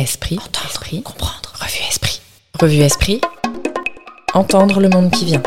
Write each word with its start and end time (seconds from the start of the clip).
Esprit, 0.00 0.38
entendre, 0.38 0.66
esprit, 0.70 1.02
comprendre. 1.02 1.52
Revue 1.60 1.86
Esprit. 1.86 2.22
Revue 2.58 2.80
Esprit. 2.80 3.20
Entendre 4.32 4.80
le 4.80 4.88
monde 4.88 5.10
qui 5.10 5.26
vient. 5.26 5.42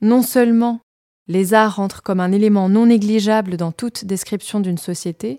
Non 0.00 0.22
seulement 0.22 0.80
les 1.28 1.54
arts 1.54 1.78
entrent 1.78 2.02
comme 2.02 2.18
un 2.18 2.32
élément 2.32 2.68
non 2.68 2.86
négligeable 2.86 3.56
dans 3.56 3.70
toute 3.70 4.04
description 4.04 4.58
d'une 4.58 4.78
société, 4.78 5.38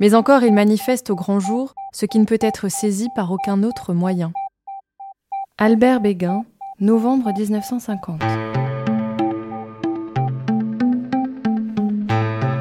mais 0.00 0.14
encore 0.14 0.42
ils 0.42 0.52
manifestent 0.52 1.08
au 1.08 1.14
grand 1.14 1.40
jour 1.40 1.72
ce 1.94 2.04
qui 2.04 2.18
ne 2.18 2.26
peut 2.26 2.38
être 2.42 2.68
saisi 2.68 3.08
par 3.16 3.32
aucun 3.32 3.62
autre 3.62 3.94
moyen. 3.94 4.32
Albert 5.56 6.02
Béguin, 6.02 6.44
novembre 6.78 7.32
1950. 7.34 8.20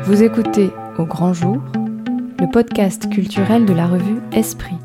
Vous 0.05 0.23
écoutez 0.23 0.69
Au 0.97 1.05
grand 1.05 1.33
jour, 1.33 1.57
le 2.39 2.49
podcast 2.49 3.09
culturel 3.09 3.65
de 3.65 3.73
la 3.73 3.87
revue 3.87 4.19
Esprit, 4.31 4.75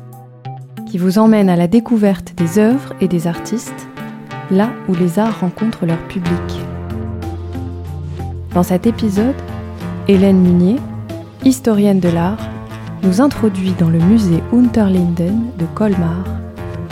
qui 0.89 0.97
vous 0.97 1.17
emmène 1.17 1.49
à 1.49 1.55
la 1.55 1.67
découverte 1.67 2.33
des 2.35 2.59
œuvres 2.59 2.93
et 3.01 3.07
des 3.07 3.27
artistes, 3.27 3.87
là 4.51 4.69
où 4.87 4.95
les 4.95 5.19
arts 5.19 5.41
rencontrent 5.41 5.85
leur 5.85 5.99
public. 6.07 6.31
Dans 8.53 8.63
cet 8.63 8.87
épisode, 8.87 9.35
Hélène 10.07 10.39
Munier, 10.39 10.77
historienne 11.43 11.99
de 11.99 12.09
l'art, 12.09 12.49
nous 13.03 13.21
introduit 13.21 13.73
dans 13.79 13.89
le 13.89 13.99
musée 13.99 14.43
Unterlinden 14.51 15.51
de 15.57 15.65
Colmar, 15.75 16.23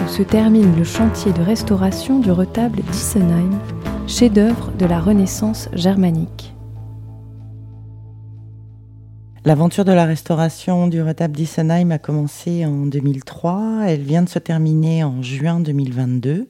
où 0.03 0.07
se 0.07 0.23
termine 0.23 0.75
le 0.77 0.83
chantier 0.83 1.33
de 1.33 1.41
restauration 1.41 2.19
du 2.19 2.31
retable 2.31 2.81
d'Issenheim, 2.91 3.59
chef-d'œuvre 4.07 4.71
de 4.77 4.85
la 4.85 4.99
Renaissance 4.99 5.69
germanique. 5.73 6.56
L'aventure 9.47 9.85
de 9.85 9.93
la 9.93 10.03
restauration 10.03 10.89
du 10.89 11.01
retable 11.01 11.33
d'Issenheim 11.33 11.91
a 11.91 11.99
commencé 11.99 12.65
en 12.65 12.85
2003. 12.85 13.83
Elle 13.87 14.01
vient 14.01 14.23
de 14.23 14.27
se 14.27 14.39
terminer 14.39 15.05
en 15.05 15.21
juin 15.21 15.61
2022. 15.61 16.49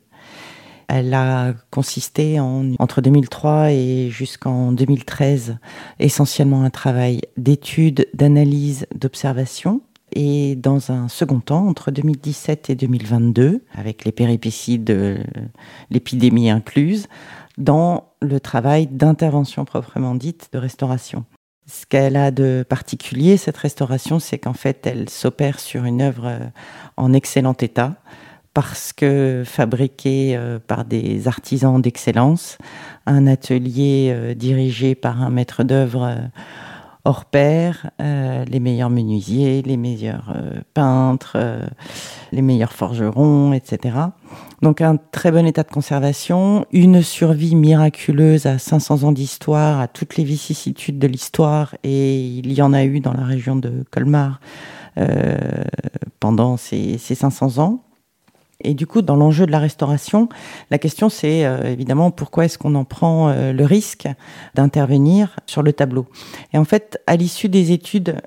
Elle 0.87 1.13
a 1.13 1.53
consisté 1.69 2.39
en, 2.39 2.71
entre 2.79 3.01
2003 3.01 3.71
et 3.71 4.09
jusqu'en 4.09 4.71
2013, 4.71 5.59
essentiellement 5.99 6.63
un 6.63 6.71
travail 6.71 7.21
d'étude, 7.37 8.07
d'analyse, 8.15 8.87
d'observation. 8.95 9.81
Et 10.13 10.55
dans 10.55 10.91
un 10.91 11.07
second 11.07 11.39
temps, 11.39 11.67
entre 11.67 11.91
2017 11.91 12.71
et 12.71 12.75
2022, 12.75 13.63
avec 13.75 14.05
les 14.05 14.11
péripéties 14.11 14.79
de 14.79 15.17
l'épidémie 15.91 16.49
incluse, 16.49 17.05
dans 17.59 18.05
le 18.23 18.39
travail 18.39 18.87
d'intervention 18.87 19.65
proprement 19.65 20.15
dite 20.15 20.49
de 20.51 20.57
restauration. 20.57 21.25
Ce 21.67 21.85
qu'elle 21.85 22.15
a 22.15 22.31
de 22.31 22.65
particulier, 22.67 23.35
cette 23.35 23.57
restauration, 23.57 24.19
c'est 24.19 24.37
qu'en 24.37 24.53
fait, 24.53 24.87
elle 24.87 25.09
s'opère 25.09 25.59
sur 25.59 25.83
une 25.83 26.01
œuvre 26.01 26.25
euh, 26.27 26.39
en 26.95 27.11
excellent 27.11 27.55
état, 27.59 27.95
parce 28.53 28.93
que 28.93 29.43
fabriquée 29.45 30.37
euh, 30.37 30.59
par 30.65 30.85
des 30.85 31.27
artisans 31.27 31.81
d'excellence, 31.81 32.57
un 33.05 33.27
atelier 33.27 34.13
euh, 34.15 34.33
dirigé 34.33 34.95
par 34.95 35.21
un 35.21 35.29
maître 35.29 35.63
d'œuvre 35.63 36.17
hors 37.03 37.25
pair, 37.25 37.89
les 37.99 38.59
meilleurs 38.59 38.89
menuisiers, 38.89 39.61
les 39.61 39.77
meilleurs 39.77 40.35
peintres, 40.73 41.37
les 42.33 42.41
meilleurs 42.41 42.73
forgerons, 42.73 43.53
etc. 43.53 43.95
Donc 44.61 44.81
un 44.81 44.97
très 44.97 45.31
bon 45.31 45.45
état 45.45 45.61
de 45.61 45.71
conservation, 45.71 46.65
une 46.71 47.03
survie 47.03 47.55
miraculeuse 47.55 48.47
à 48.47 48.57
500 48.57 49.03
ans 49.03 49.11
d'histoire, 49.11 49.79
à 49.79 49.87
toutes 49.87 50.17
les 50.17 50.23
vicissitudes 50.23 50.97
de 50.97 51.05
l'histoire, 51.05 51.75
et 51.83 52.17
il 52.19 52.51
y 52.51 52.61
en 52.63 52.73
a 52.73 52.83
eu 52.83 52.99
dans 52.99 53.13
la 53.13 53.23
région 53.23 53.55
de 53.55 53.83
Colmar 53.91 54.39
euh, 54.97 55.37
pendant 56.19 56.57
ces, 56.57 56.97
500 56.97 57.59
ans. 57.59 57.83
Et 58.63 58.73
du 58.73 58.87
coup, 58.87 59.03
dans 59.03 59.15
l'enjeu 59.15 59.45
de 59.45 59.51
la 59.51 59.59
restauration, 59.59 60.27
la 60.71 60.79
question 60.79 61.09
c'est 61.09 61.45
euh, 61.45 61.71
évidemment 61.71 62.09
pourquoi 62.09 62.45
est-ce 62.45 62.57
qu'on 62.57 62.73
en 62.73 62.85
prend 62.85 63.29
euh, 63.29 63.53
le 63.53 63.63
risque 63.63 64.07
d'intervenir 64.55 65.35
sur 65.45 65.61
le 65.61 65.71
tableau? 65.71 66.07
Et 66.53 66.57
en 66.57 66.65
fait, 66.65 66.99
à 67.05 67.15
l'issue 67.15 67.49
des 67.49 67.71
études 67.71 68.19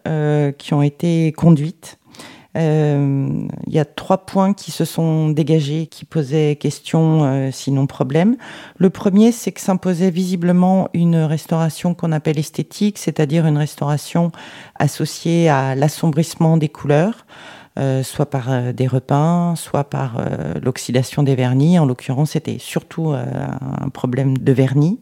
qui 0.58 0.74
ont 0.74 0.82
été 0.82 1.32
conduites, 1.32 1.98
euh, 1.99 1.99
il 2.56 3.48
y 3.68 3.78
a 3.78 3.84
trois 3.84 4.18
points 4.26 4.54
qui 4.54 4.70
se 4.70 4.84
sont 4.84 5.28
dégagés, 5.28 5.86
qui 5.86 6.04
posaient 6.04 6.56
question, 6.56 7.24
euh, 7.24 7.50
sinon 7.52 7.86
problème. 7.86 8.36
Le 8.76 8.90
premier, 8.90 9.32
c'est 9.32 9.52
que 9.52 9.60
s'imposait 9.60 10.10
visiblement 10.10 10.88
une 10.94 11.16
restauration 11.16 11.94
qu'on 11.94 12.12
appelle 12.12 12.38
esthétique, 12.38 12.98
c'est-à-dire 12.98 13.46
une 13.46 13.58
restauration 13.58 14.32
associée 14.76 15.48
à 15.48 15.74
l'assombrissement 15.74 16.56
des 16.56 16.68
couleurs. 16.68 17.26
Euh, 17.78 18.02
soit 18.02 18.26
par 18.26 18.74
des 18.74 18.88
repeints, 18.88 19.54
soit 19.56 19.84
par 19.84 20.20
l'oxydation 20.60 21.22
des 21.22 21.36
vernis. 21.36 21.78
En 21.78 21.86
l'occurrence, 21.86 22.32
c'était 22.32 22.58
surtout 22.58 23.12
un 23.12 23.88
problème 23.90 24.36
de 24.36 24.52
vernis. 24.52 24.98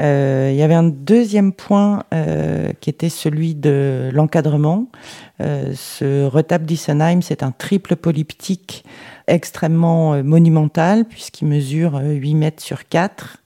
Euh, 0.00 0.50
il 0.52 0.56
y 0.56 0.62
avait 0.62 0.74
un 0.74 0.84
deuxième 0.84 1.52
point 1.52 2.04
euh, 2.14 2.72
qui 2.80 2.90
était 2.90 3.08
celui 3.08 3.54
de 3.54 4.10
l'encadrement. 4.12 4.88
Euh, 5.40 5.72
ce 5.74 6.24
retable 6.26 6.66
d'Issenheim, 6.66 7.20
c'est 7.22 7.42
un 7.42 7.50
triple 7.50 7.96
polyptyque 7.96 8.84
extrêmement 9.26 10.22
monumental 10.22 11.04
puisqu'il 11.04 11.48
mesure 11.48 12.00
8 12.02 12.34
mètres 12.34 12.62
sur 12.62 12.88
4. 12.88 13.38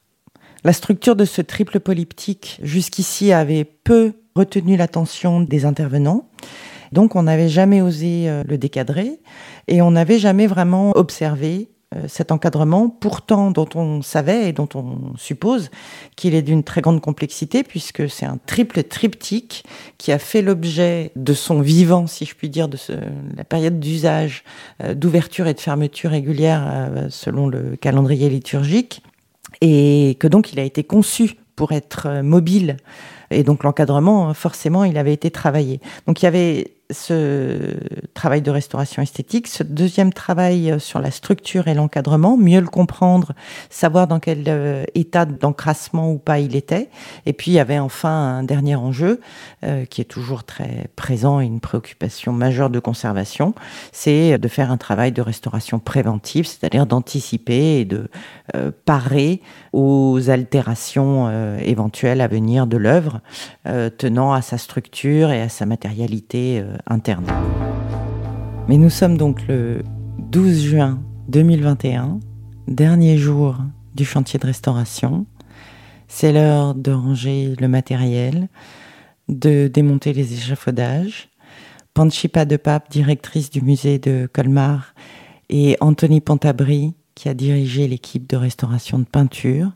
La 0.65 0.73
structure 0.73 1.17
de 1.17 1.25
ce 1.25 1.43
triple 1.43 1.81
polyptyque 1.81 2.61
jusqu'ici 2.63 3.33
avait 3.33 3.65
peu 3.65 4.13
retenu 4.37 4.77
l'attention 4.77 5.41
des 5.41 5.65
intervenants. 5.65 6.29
Donc 6.93 7.17
on 7.17 7.25
n'avait 7.25 7.49
jamais 7.49 7.81
osé 7.81 8.31
le 8.47 8.59
décadrer 8.59 9.19
et 9.67 9.83
on 9.83 9.91
n'avait 9.91 10.19
jamais 10.19 10.47
vraiment 10.47 10.93
observé 10.95 11.72
cet 12.09 12.33
encadrement, 12.33 12.89
pourtant 12.89 13.51
dont 13.51 13.69
on 13.75 14.03
savait 14.03 14.49
et 14.49 14.53
dont 14.53 14.69
on 14.75 15.17
suppose 15.17 15.71
qu'il 16.17 16.35
est 16.35 16.43
d'une 16.43 16.63
très 16.63 16.81
grande 16.81 17.01
complexité, 17.01 17.63
puisque 17.63 18.09
c'est 18.09 18.27
un 18.27 18.39
triple 18.47 18.83
triptyque 18.83 19.65
qui 19.99 20.13
a 20.13 20.19
fait 20.19 20.43
l'objet 20.43 21.13
de 21.17 21.35
son 21.35 21.61
vivant, 21.61 22.07
si 22.07 22.25
je 22.25 22.35
puis 22.35 22.49
dire, 22.49 22.69
de 22.69 22.79
la 23.37 23.45
période 23.45 23.81
d'usage, 23.81 24.45
euh, 24.83 24.95
d'ouverture 24.95 25.47
et 25.47 25.55
de 25.55 25.61
fermeture 25.61 26.11
régulière 26.11 26.65
euh, 26.67 27.07
selon 27.11 27.49
le 27.49 27.77
calendrier 27.77 28.29
liturgique, 28.29 29.03
et 29.61 30.17
que 30.19 30.27
donc 30.27 30.53
il 30.53 30.61
a 30.61 30.65
été 30.65 30.85
conçu 30.85 31.37
pour 31.57 31.73
être 31.73 32.23
mobile. 32.23 32.77
Et 33.31 33.43
donc 33.43 33.65
l'encadrement, 33.65 34.33
forcément, 34.35 34.85
il 34.85 34.99
avait 34.99 35.13
été 35.13 35.31
travaillé. 35.31 35.81
Donc 36.07 36.23
il 36.23 36.25
y 36.25 36.29
avait 36.29 36.75
ce 36.93 37.77
travail 38.15 38.43
de 38.43 38.51
restauration 38.51 39.03
esthétique, 39.03 39.49
ce 39.49 39.63
deuxième 39.63 40.13
travail 40.13 40.71
euh, 40.71 40.79
sur 40.79 41.01
la 41.01 41.11
structure 41.11 41.69
et 41.69 41.75
l'encadrement, 41.75 42.37
mieux 42.37 42.61
le 42.61 42.69
comprendre, 42.69 43.33
savoir 43.71 44.07
dans 44.07 44.21
quel 44.21 44.45
euh, 44.49 44.85
état 44.95 45.25
d'encrassement 45.25 46.13
ou 46.13 46.19
pas 46.19 46.39
il 46.39 46.57
était. 46.57 46.89
Et 47.27 47.33
puis 47.33 47.51
il 47.51 47.55
y 47.55 47.61
avait 47.61 47.79
enfin 47.79 48.39
un 48.39 48.43
dernier 48.43 48.77
enjeu 48.77 49.21
euh, 49.65 49.85
qui 49.85 50.01
est 50.01 50.07
toujours 50.07 50.45
très 50.45 50.89
présent 50.97 51.41
et 51.41 51.47
une 51.47 51.61
préoccupation 51.61 52.33
majeure 52.33 52.71
de 52.71 52.79
conservation, 52.79 53.55
c'est 53.93 54.39
de 54.39 54.49
faire 54.49 54.71
un 54.71 54.77
travail 54.77 55.13
de 55.13 55.23
restauration 55.23 55.79
préventive, 55.79 56.47
c'est-à-dire 56.47 56.87
d'anticiper 56.87 57.81
et 57.81 57.85
de 57.85 58.09
parer 58.85 59.41
aux 59.73 60.31
altérations 60.31 61.31
éventuelles 61.59 62.21
à 62.21 62.29
venir 62.29 62.67
de 62.67 62.77
l'œuvre, 62.77 63.21
tenant 63.97 64.33
à 64.33 64.43
sa 64.43 64.59
structure 64.59 65.31
et 65.31 65.41
à 65.41 65.49
sa 65.49 65.67
matérialité 65.67 66.63
interne. 66.87 67.27
Mais 68.69 68.77
nous 68.77 68.91
sommes 68.91 69.17
donc 69.17 69.47
le 69.49 69.83
12 70.19 70.63
juin 70.63 71.03
2021, 71.29 72.21
dernier 72.69 73.19
jour 73.19 73.57
du 73.95 74.05
chantier 74.05 74.39
de 74.39 74.47
restauration. 74.47 75.27
C'est 76.09 76.33
l'heure 76.33 76.75
de 76.75 76.93
ranger 76.93 77.55
le 77.59 77.69
matériel, 77.69 78.49
de 79.29 79.69
démonter 79.69 80.13
les 80.13 80.35
échafaudages. 80.35 81.29
Panchipa 81.95 82.45
de 82.45 82.57
Pape, 82.57 82.91
directrice 82.91 83.51
du 83.51 83.61
musée 83.61 83.99
de 83.99 84.29
Colmar, 84.33 84.95
et 85.51 85.77
Anthony 85.81 86.21
Pantabri, 86.21 86.95
qui 87.15 87.29
a 87.29 87.35
dirigé 87.35 87.87
l'équipe 87.89 88.29
de 88.29 88.37
restauration 88.37 88.99
de 88.99 89.05
peinture, 89.05 89.73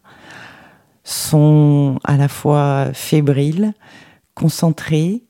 sont 1.04 1.98
à 2.04 2.16
la 2.16 2.28
fois 2.28 2.90
fébriles, 2.94 3.74
concentrés, 4.34 5.24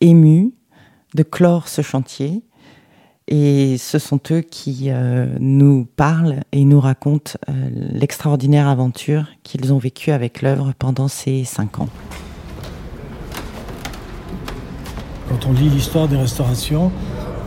émus, 0.00 0.52
de 1.14 1.22
clore 1.22 1.68
ce 1.68 1.82
chantier. 1.82 2.42
Et 3.26 3.78
ce 3.78 3.98
sont 3.98 4.20
eux 4.30 4.42
qui 4.42 4.90
euh, 4.90 5.26
nous 5.40 5.86
parlent 5.96 6.40
et 6.52 6.64
nous 6.64 6.80
racontent 6.80 7.32
euh, 7.48 7.52
l'extraordinaire 7.72 8.68
aventure 8.68 9.28
qu'ils 9.42 9.72
ont 9.72 9.78
vécue 9.78 10.10
avec 10.10 10.42
l'œuvre 10.42 10.72
pendant 10.78 11.08
ces 11.08 11.44
cinq 11.44 11.80
ans. 11.80 11.88
Quand 15.30 15.46
on 15.48 15.52
lit 15.52 15.70
l'histoire 15.70 16.06
des 16.06 16.18
restaurations, 16.18 16.92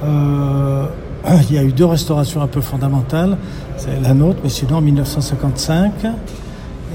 euh, 0.04 0.88
il 1.50 1.56
y 1.56 1.60
a 1.60 1.64
eu 1.64 1.72
deux 1.72 1.86
restaurations 1.86 2.42
un 2.42 2.48
peu 2.48 2.62
fondamentales. 2.62 3.38
C'est 3.78 4.02
la 4.02 4.16
nôtre, 4.16 4.40
mais 4.44 4.50
sinon 4.50 4.78
en 4.78 4.82
1955 4.82 5.94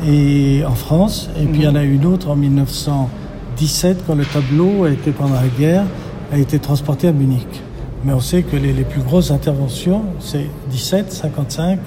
et 0.08 0.64
en 0.66 0.74
France. 0.74 1.30
Et 1.40 1.44
puis 1.44 1.60
il 1.60 1.64
y 1.64 1.68
en 1.68 1.76
a 1.76 1.84
eu 1.84 1.94
une 1.94 2.06
autre 2.06 2.30
en 2.30 2.36
1917 2.36 4.04
quand 4.08 4.16
le 4.16 4.24
tableau 4.24 4.84
a 4.84 4.90
été 4.90 5.12
pendant 5.12 5.34
la 5.34 5.46
guerre 5.46 5.84
a 6.32 6.38
été 6.38 6.58
transporté 6.58 7.08
à 7.08 7.12
Munich. 7.12 7.62
Mais 8.04 8.12
on 8.12 8.20
sait 8.20 8.42
que 8.42 8.56
les, 8.56 8.72
plus 8.84 9.02
grosses 9.02 9.30
interventions, 9.30 10.02
c'est 10.18 10.46
17, 10.70 11.12
55 11.12 11.78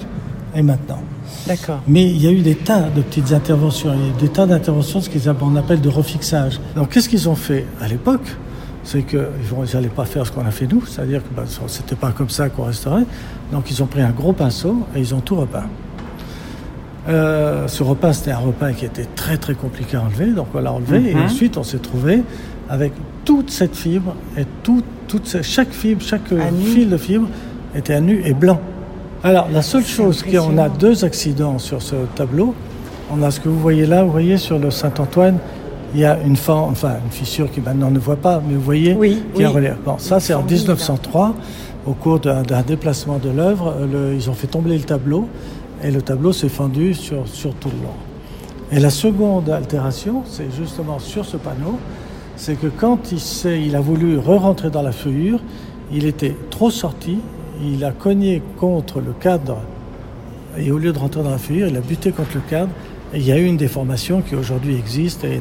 et 0.54 0.62
maintenant. 0.62 1.00
D'accord. 1.46 1.80
Mais 1.86 2.04
il 2.06 2.22
y 2.22 2.26
a 2.26 2.30
eu 2.30 2.40
des 2.40 2.54
tas 2.54 2.88
de 2.88 3.02
petites 3.02 3.32
interventions, 3.32 3.92
il 3.92 4.00
y 4.00 4.04
a 4.04 4.08
eu 4.08 4.20
des 4.20 4.28
tas 4.28 4.46
d'interventions, 4.46 5.00
ce 5.00 5.10
qu'on 5.10 5.56
appelle 5.56 5.80
de 5.80 5.88
refixage. 5.88 6.58
Donc 6.74 6.90
qu'est-ce 6.90 7.08
qu'ils 7.08 7.28
ont 7.28 7.34
fait 7.34 7.66
à 7.80 7.88
l'époque? 7.88 8.26
C'est 8.84 9.02
qu'ils 9.02 9.26
n'allaient 9.74 9.88
pas 9.88 10.04
faire 10.04 10.24
ce 10.24 10.30
qu'on 10.30 10.46
a 10.46 10.52
fait 10.52 10.68
nous, 10.68 10.86
c'est-à-dire 10.86 11.20
que 11.20 11.34
bah, 11.34 11.42
c'était 11.66 11.96
pas 11.96 12.12
comme 12.12 12.30
ça 12.30 12.48
qu'on 12.48 12.64
resterait. 12.64 13.04
Donc 13.52 13.70
ils 13.70 13.82
ont 13.82 13.86
pris 13.86 14.00
un 14.00 14.10
gros 14.10 14.32
pinceau 14.32 14.86
et 14.94 15.00
ils 15.00 15.14
ont 15.14 15.20
tout 15.20 15.36
repeint. 15.36 15.64
Euh, 17.08 17.68
ce 17.68 17.82
repas, 17.82 18.12
c'était 18.12 18.32
un 18.32 18.38
repas 18.38 18.72
qui 18.72 18.84
était 18.84 19.06
très 19.14 19.36
très 19.36 19.54
compliqué 19.54 19.96
à 19.96 20.02
enlever, 20.02 20.32
donc 20.32 20.48
on 20.54 20.60
l'a 20.60 20.72
enlevé 20.72 21.10
et 21.10 21.14
mhm. 21.14 21.22
ensuite 21.24 21.56
on 21.56 21.62
s'est 21.62 21.78
trouvé 21.78 22.22
avec 22.68 22.92
toute 23.24 23.50
cette 23.50 23.76
fibre 23.76 24.14
et 24.36 24.44
toute, 24.64 24.84
chaque 25.42 25.70
fibre, 25.70 26.02
chaque 26.02 26.32
fil 26.64 26.90
de 26.90 26.96
fibre 26.96 27.28
était 27.76 27.94
à 27.94 28.00
nu 28.00 28.22
et 28.24 28.34
blanc. 28.34 28.60
Alors 29.22 29.48
la 29.52 29.62
seule 29.62 29.84
chose, 29.84 30.24
qu'on 30.24 30.58
a 30.58 30.68
deux 30.68 31.04
accidents 31.04 31.58
sur 31.58 31.80
ce 31.80 31.94
tableau. 32.16 32.54
On 33.10 33.22
a 33.22 33.30
ce 33.30 33.38
que 33.38 33.48
vous 33.48 33.60
voyez 33.60 33.86
là, 33.86 34.02
vous 34.02 34.10
voyez 34.10 34.36
sur 34.36 34.58
le 34.58 34.72
Saint-Antoine, 34.72 35.38
il 35.94 36.00
y 36.00 36.04
a 36.04 36.18
une, 36.26 36.32
enfin, 36.48 36.96
une 37.04 37.10
fissure 37.12 37.48
qui 37.52 37.60
maintenant 37.60 37.90
ne 37.90 38.00
voit 38.00 38.16
pas, 38.16 38.42
mais 38.46 38.54
vous 38.54 38.60
voyez 38.60 38.94
oui, 38.94 39.22
qui 39.32 39.44
Bon, 39.84 39.98
ça 39.98 40.18
c'est 40.18 40.34
en 40.34 40.42
1903, 40.42 41.34
au 41.86 41.92
cours 41.92 42.18
d'un 42.18 42.62
déplacement 42.66 43.18
de 43.18 43.30
l'œuvre, 43.30 43.76
ils 44.12 44.28
ont 44.28 44.34
fait 44.34 44.48
tomber 44.48 44.76
le 44.76 44.82
tableau 44.82 45.28
et 45.82 45.90
le 45.90 46.02
tableau 46.02 46.32
s'est 46.32 46.48
fendu 46.48 46.94
sur, 46.94 47.26
sur 47.28 47.54
tout 47.54 47.68
le 47.68 47.82
long. 47.82 47.94
Et 48.72 48.80
la 48.80 48.90
seconde 48.90 49.48
altération, 49.48 50.22
c'est 50.26 50.50
justement 50.56 50.98
sur 50.98 51.24
ce 51.24 51.36
panneau, 51.36 51.78
c'est 52.36 52.58
que 52.58 52.66
quand 52.66 53.12
il, 53.12 53.50
il 53.66 53.76
a 53.76 53.80
voulu 53.80 54.18
re-rentrer 54.18 54.70
dans 54.70 54.82
la 54.82 54.92
feuillure, 54.92 55.40
il 55.92 56.04
était 56.04 56.34
trop 56.50 56.70
sorti, 56.70 57.18
il 57.62 57.84
a 57.84 57.92
cogné 57.92 58.42
contre 58.58 59.00
le 59.00 59.12
cadre, 59.12 59.58
et 60.58 60.70
au 60.70 60.78
lieu 60.78 60.92
de 60.92 60.98
rentrer 60.98 61.22
dans 61.22 61.30
la 61.30 61.38
feuillure, 61.38 61.68
il 61.68 61.76
a 61.76 61.80
buté 61.80 62.10
contre 62.10 62.34
le 62.34 62.40
cadre, 62.40 62.70
et 63.14 63.18
il 63.18 63.26
y 63.26 63.32
a 63.32 63.38
eu 63.38 63.44
une 63.44 63.56
déformation 63.56 64.20
qui 64.20 64.34
aujourd'hui 64.34 64.76
existe 64.76 65.24
et, 65.24 65.40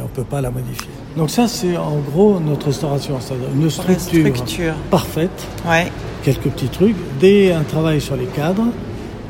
on 0.00 0.04
ne 0.04 0.08
peut 0.08 0.24
pas 0.24 0.40
la 0.40 0.50
modifier. 0.50 0.88
Donc 1.16 1.30
ça, 1.30 1.46
c'est 1.46 1.76
en 1.76 1.98
gros 1.98 2.40
notre 2.40 2.66
restauration, 2.66 3.16
c'est-à-dire 3.20 3.48
une 3.54 3.68
structure, 3.68 4.74
parfaite, 4.90 5.46
ouais. 5.68 5.88
quelques 6.22 6.48
petits 6.48 6.68
trucs, 6.68 6.96
des, 7.20 7.52
un 7.52 7.64
travail 7.64 8.00
sur 8.00 8.16
les 8.16 8.24
cadres, 8.24 8.64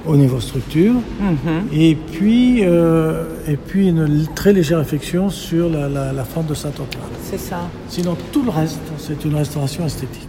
au 0.07 0.17
niveau 0.17 0.41
structure, 0.41 0.95
mhm. 0.95 1.69
et, 1.73 1.95
puis, 1.95 2.65
euh, 2.65 3.25
et 3.47 3.57
puis 3.57 3.89
une 3.89 4.27
très 4.35 4.53
légère 4.53 4.79
affection 4.79 5.31
sur 5.31 5.69
la, 5.69 5.89
la, 5.89 6.25
forme 6.25 6.47
de 6.47 6.55
Saint-Antoine. 6.55 7.05
C'est 7.23 7.39
ça. 7.39 7.69
Sinon, 7.89 8.17
tout 8.33 8.43
le 8.43 8.51
reste, 8.51 8.81
c'est 8.99 9.25
une 9.25 9.35
restauration 9.35 9.87
esthétique. 9.87 10.29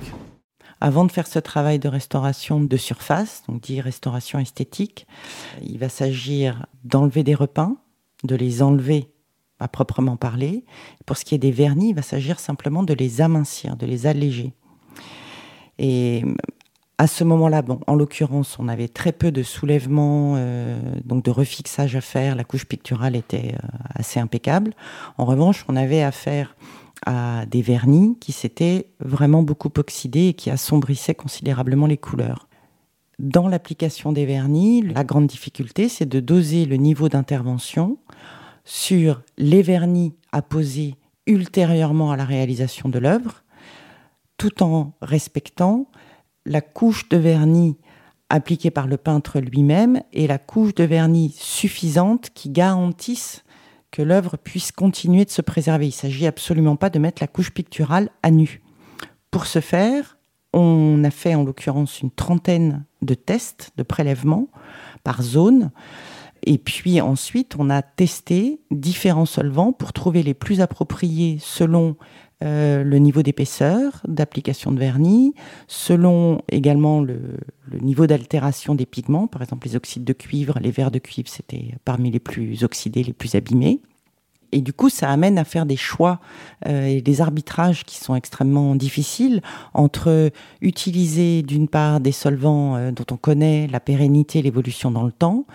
Avant 0.79 1.05
de 1.05 1.11
faire 1.11 1.27
ce 1.27 1.39
travail 1.39 1.79
de 1.79 1.87
restauration 1.87 2.59
de 2.59 2.77
surface, 2.77 3.43
donc 3.47 3.61
dit 3.61 3.79
restauration 3.79 4.37
esthétique, 4.37 5.07
il 5.61 5.77
va 5.79 5.89
s'agir 5.89 6.65
d'enlever 6.83 7.23
des 7.23 7.35
repeints, 7.35 7.77
de 8.23 8.35
les 8.35 8.61
enlever 8.61 9.09
à 9.59 9.67
proprement 9.67 10.17
parler. 10.17 10.65
Pour 11.05 11.17
ce 11.17 11.23
qui 11.23 11.35
est 11.35 11.39
des 11.39 11.51
vernis, 11.51 11.89
il 11.89 11.95
va 11.95 12.01
s'agir 12.01 12.39
simplement 12.39 12.83
de 12.83 12.93
les 12.93 13.21
amincir, 13.21 13.77
de 13.77 13.85
les 13.85 14.07
alléger. 14.07 14.53
Et 15.79 16.23
à 16.97 17.07
ce 17.07 17.23
moment-là, 17.23 17.61
bon, 17.61 17.79
en 17.87 17.95
l'occurrence, 17.95 18.57
on 18.59 18.67
avait 18.67 18.87
très 18.87 19.11
peu 19.11 19.31
de 19.31 19.41
soulèvements, 19.43 20.35
euh, 20.37 20.79
donc 21.05 21.25
de 21.25 21.31
refixage 21.31 21.95
à 21.95 22.01
faire. 22.01 22.35
La 22.35 22.43
couche 22.43 22.65
picturale 22.65 23.15
était 23.15 23.55
euh, 23.55 23.67
assez 23.95 24.19
impeccable. 24.19 24.73
En 25.17 25.25
revanche, 25.25 25.65
on 25.67 25.75
avait 25.75 26.03
affaire 26.03 26.55
à 27.05 27.45
des 27.47 27.61
vernis 27.61 28.17
qui 28.19 28.31
s'étaient 28.31 28.87
vraiment 28.99 29.43
beaucoup 29.43 29.71
oxydés 29.77 30.27
et 30.27 30.33
qui 30.33 30.49
assombrissaient 30.49 31.15
considérablement 31.15 31.87
les 31.87 31.97
couleurs. 31.97 32.47
Dans 33.19 33.47
l'application 33.47 34.11
des 34.11 34.25
vernis, 34.25 34.81
la 34.81 35.03
grande 35.03 35.27
difficulté, 35.27 35.89
c'est 35.89 36.05
de 36.05 36.19
doser 36.19 36.65
le 36.65 36.77
niveau 36.77 37.09
d'intervention 37.09 37.97
sur 38.65 39.21
les 39.37 39.61
vernis 39.61 40.13
à 40.31 40.41
poser 40.41 40.95
ultérieurement 41.27 42.11
à 42.11 42.17
la 42.17 42.25
réalisation 42.25 42.89
de 42.89 42.99
l'œuvre, 42.99 43.43
tout 44.37 44.63
en 44.63 44.93
respectant 45.01 45.87
la 46.45 46.61
couche 46.61 47.09
de 47.09 47.17
vernis 47.17 47.77
appliquée 48.29 48.71
par 48.71 48.87
le 48.87 48.97
peintre 48.97 49.39
lui-même 49.39 50.01
et 50.11 50.27
la 50.27 50.37
couche 50.37 50.73
de 50.73 50.83
vernis 50.83 51.35
suffisante 51.37 52.31
qui 52.33 52.49
garantisse 52.49 53.43
que 53.91 54.01
l'œuvre 54.01 54.37
puisse 54.37 54.71
continuer 54.71 55.23
de 55.23 55.29
se 55.29 55.41
préserver. 55.41 55.85
Il 55.85 55.89
ne 55.89 55.93
s'agit 55.93 56.25
absolument 56.25 56.75
pas 56.75 56.89
de 56.89 56.97
mettre 56.97 57.21
la 57.21 57.27
couche 57.27 57.51
picturale 57.51 58.09
à 58.23 58.31
nu. 58.31 58.61
Pour 59.29 59.45
ce 59.45 59.59
faire, 59.59 60.17
on 60.51 61.03
a 61.03 61.11
fait 61.11 61.35
en 61.35 61.43
l'occurrence 61.43 62.01
une 62.01 62.11
trentaine 62.11 62.85
de 63.01 63.13
tests 63.13 63.71
de 63.77 63.83
prélèvement 63.83 64.47
par 65.03 65.21
zone. 65.21 65.71
Et 66.45 66.57
puis 66.57 66.99
ensuite, 67.01 67.55
on 67.57 67.69
a 67.69 67.81
testé 67.81 68.59
différents 68.71 69.25
solvants 69.25 69.71
pour 69.71 69.93
trouver 69.93 70.23
les 70.23 70.33
plus 70.33 70.61
appropriés 70.61 71.37
selon 71.39 71.95
euh, 72.43 72.83
le 72.83 72.97
niveau 72.97 73.21
d'épaisseur 73.21 74.01
d'application 74.07 74.73
de 74.73 74.79
vernis, 74.79 75.33
selon 75.67 76.41
également 76.49 77.01
le, 77.01 77.37
le 77.71 77.79
niveau 77.79 78.07
d'altération 78.07 78.75
des 78.75 78.85
pigments. 78.85 79.27
Par 79.27 79.41
exemple, 79.41 79.67
les 79.67 79.75
oxydes 79.77 80.03
de 80.03 80.13
cuivre, 80.13 80.59
les 80.59 80.71
verres 80.71 80.91
de 80.91 80.99
cuivre, 80.99 81.29
c'était 81.29 81.75
parmi 81.85 82.11
les 82.11 82.19
plus 82.19 82.63
oxydés, 82.63 83.03
les 83.03 83.13
plus 83.13 83.35
abîmés. 83.35 83.79
Et 84.53 84.61
du 84.61 84.71
coup, 84.71 84.89
ça 84.89 85.09
amène 85.09 85.39
à 85.39 85.43
faire 85.43 85.65
des 85.65 85.75
choix 85.75 86.19
euh, 86.67 86.85
et 86.85 87.01
des 87.01 87.21
arbitrages 87.21 87.83
qui 87.83 87.97
sont 87.97 88.13
extrêmement 88.13 88.75
difficiles 88.75 89.41
entre 89.73 90.31
utiliser 90.61 91.41
d'une 91.41 91.67
part 91.67 91.99
des 91.99 92.11
solvants 92.11 92.75
euh, 92.75 92.91
dont 92.91 93.05
on 93.11 93.17
connaît 93.17 93.67
la 93.67 93.79
pérennité, 93.79 94.43
l'évolution 94.43 94.91
dans 94.91 95.03
le 95.03 95.11
temps, 95.11 95.45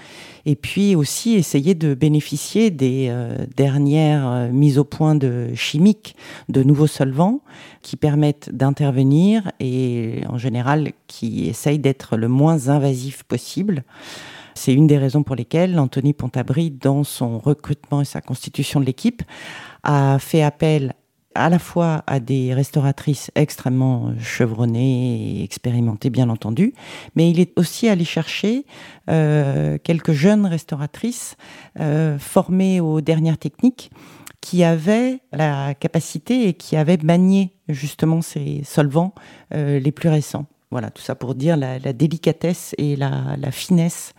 et 0.46 0.56
puis 0.56 0.96
aussi 0.96 1.34
essayer 1.34 1.74
de 1.74 1.94
bénéficier 1.94 2.70
des 2.70 3.06
euh, 3.08 3.46
dernières 3.56 4.48
mises 4.52 4.78
au 4.78 4.84
point 4.84 5.14
de 5.14 5.54
chimiques, 5.54 6.16
de 6.48 6.64
nouveaux 6.64 6.88
solvants 6.88 7.40
qui 7.82 7.96
permettent 7.96 8.50
d'intervenir 8.52 9.52
et 9.60 10.22
en 10.28 10.38
général 10.38 10.90
qui 11.06 11.48
essayent 11.48 11.78
d'être 11.78 12.16
le 12.16 12.26
moins 12.26 12.68
invasif 12.68 13.22
possible. 13.22 13.84
C'est 14.58 14.74
une 14.74 14.88
des 14.88 14.98
raisons 14.98 15.22
pour 15.22 15.36
lesquelles 15.36 15.78
Anthony 15.78 16.12
Pontabry, 16.12 16.72
dans 16.72 17.04
son 17.04 17.38
recrutement 17.38 18.00
et 18.00 18.04
sa 18.04 18.20
constitution 18.20 18.80
de 18.80 18.86
l'équipe, 18.86 19.22
a 19.84 20.18
fait 20.18 20.42
appel 20.42 20.94
à 21.36 21.48
la 21.48 21.60
fois 21.60 22.02
à 22.08 22.18
des 22.18 22.52
restauratrices 22.54 23.30
extrêmement 23.36 24.12
chevronnées 24.18 25.38
et 25.38 25.44
expérimentées, 25.44 26.10
bien 26.10 26.28
entendu, 26.28 26.74
mais 27.14 27.30
il 27.30 27.38
est 27.38 27.56
aussi 27.56 27.88
allé 27.88 28.04
chercher 28.04 28.66
euh, 29.08 29.78
quelques 29.78 30.10
jeunes 30.10 30.44
restauratrices 30.44 31.36
euh, 31.78 32.18
formées 32.18 32.80
aux 32.80 33.00
dernières 33.00 33.38
techniques 33.38 33.92
qui 34.40 34.64
avaient 34.64 35.20
la 35.32 35.74
capacité 35.74 36.48
et 36.48 36.54
qui 36.54 36.74
avaient 36.74 36.98
manié 37.00 37.52
justement 37.68 38.22
ces 38.22 38.62
solvants 38.64 39.14
euh, 39.54 39.78
les 39.78 39.92
plus 39.92 40.08
récents. 40.08 40.46
Voilà, 40.72 40.90
tout 40.90 41.02
ça 41.02 41.14
pour 41.14 41.36
dire 41.36 41.56
la, 41.56 41.78
délicatesse 41.92 42.74
et 42.76 42.96
la, 42.96 43.36
la 43.38 43.50
finesse 43.52 44.12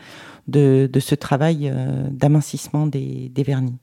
de, 0.50 0.90
ce 1.00 1.16
travail 1.16 1.72
euh, 1.74 2.08
d'amincissement 2.12 2.88
des, 2.88 3.32
vernis. 3.46 3.78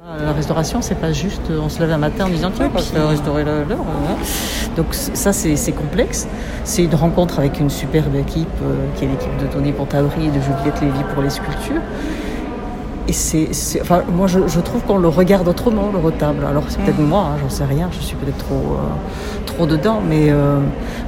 La 0.00 0.32
restauration, 0.32 0.82
c'est 0.82 0.96
pas 0.96 1.12
juste 1.12 1.42
on 1.50 1.68
se 1.68 1.78
lève 1.78 1.92
un 1.92 1.98
matin 1.98 2.26
en 2.26 2.28
disant 2.28 2.50
tiens, 2.52 2.70
on 2.74 2.98
va 2.98 3.08
restaurer 3.08 3.44
l'heure. 3.44 3.68
Hein. 3.70 4.16
Donc 4.76 4.86
ça, 4.94 5.32
c'est 5.32 5.72
complexe. 5.72 6.26
C'est 6.64 6.84
une 6.84 6.94
rencontre 6.94 7.38
avec 7.38 7.60
une 7.60 7.70
superbe 7.70 8.14
équipe 8.16 8.48
euh, 8.62 8.86
qui 8.96 9.04
est 9.04 9.08
l'équipe 9.08 9.36
de 9.40 9.46
Tony 9.46 9.72
Pontabry 9.72 10.26
et 10.26 10.30
de 10.30 10.40
Juliette 10.40 10.80
Lévy 10.80 11.04
pour 11.14 11.22
les 11.22 11.30
sculptures. 11.30 11.82
Et 13.08 13.12
c'est, 13.12 13.48
enfin, 13.80 14.02
moi, 14.14 14.28
je, 14.28 14.60
trouve 14.60 14.82
qu'on 14.82 14.98
le 14.98 15.08
regarde 15.08 15.48
autrement, 15.48 15.90
le 15.92 15.98
retable. 15.98 16.44
Alors, 16.44 16.64
c'est 16.68 16.80
peut-être 16.80 17.00
mm. 17.00 17.06
moi, 17.06 17.30
hein, 17.32 17.38
j'en 17.42 17.50
sais 17.50 17.64
rien, 17.64 17.88
je 17.90 17.98
suis 17.98 18.14
peut-être 18.16 18.38
trop, 18.38 18.54
euh, 18.54 19.44
trop 19.46 19.66
dedans, 19.66 20.00
mais, 20.08 20.26
euh, 20.30 20.60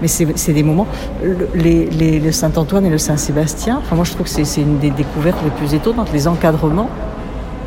mais 0.03 0.09
c'est, 0.09 0.53
des 0.53 0.63
moments. 0.65 0.89
Le, 1.23 1.49
les, 1.55 2.19
le 2.19 2.33
Saint-Antoine 2.33 2.85
et 2.85 2.91
le 2.91 2.99
Saint-Sébastien, 2.99 3.79
enfin, 3.79 3.95
moi, 3.95 4.05
je 4.05 4.13
trouve 4.13 4.27
que 4.27 4.45
c'est, 4.45 4.61
une 4.61 4.79
des 4.79 4.91
découvertes 4.91 5.39
les 5.45 5.51
plus 5.51 5.75
étonnantes. 5.75 6.11
Les 6.13 6.27
encadrements, 6.27 6.91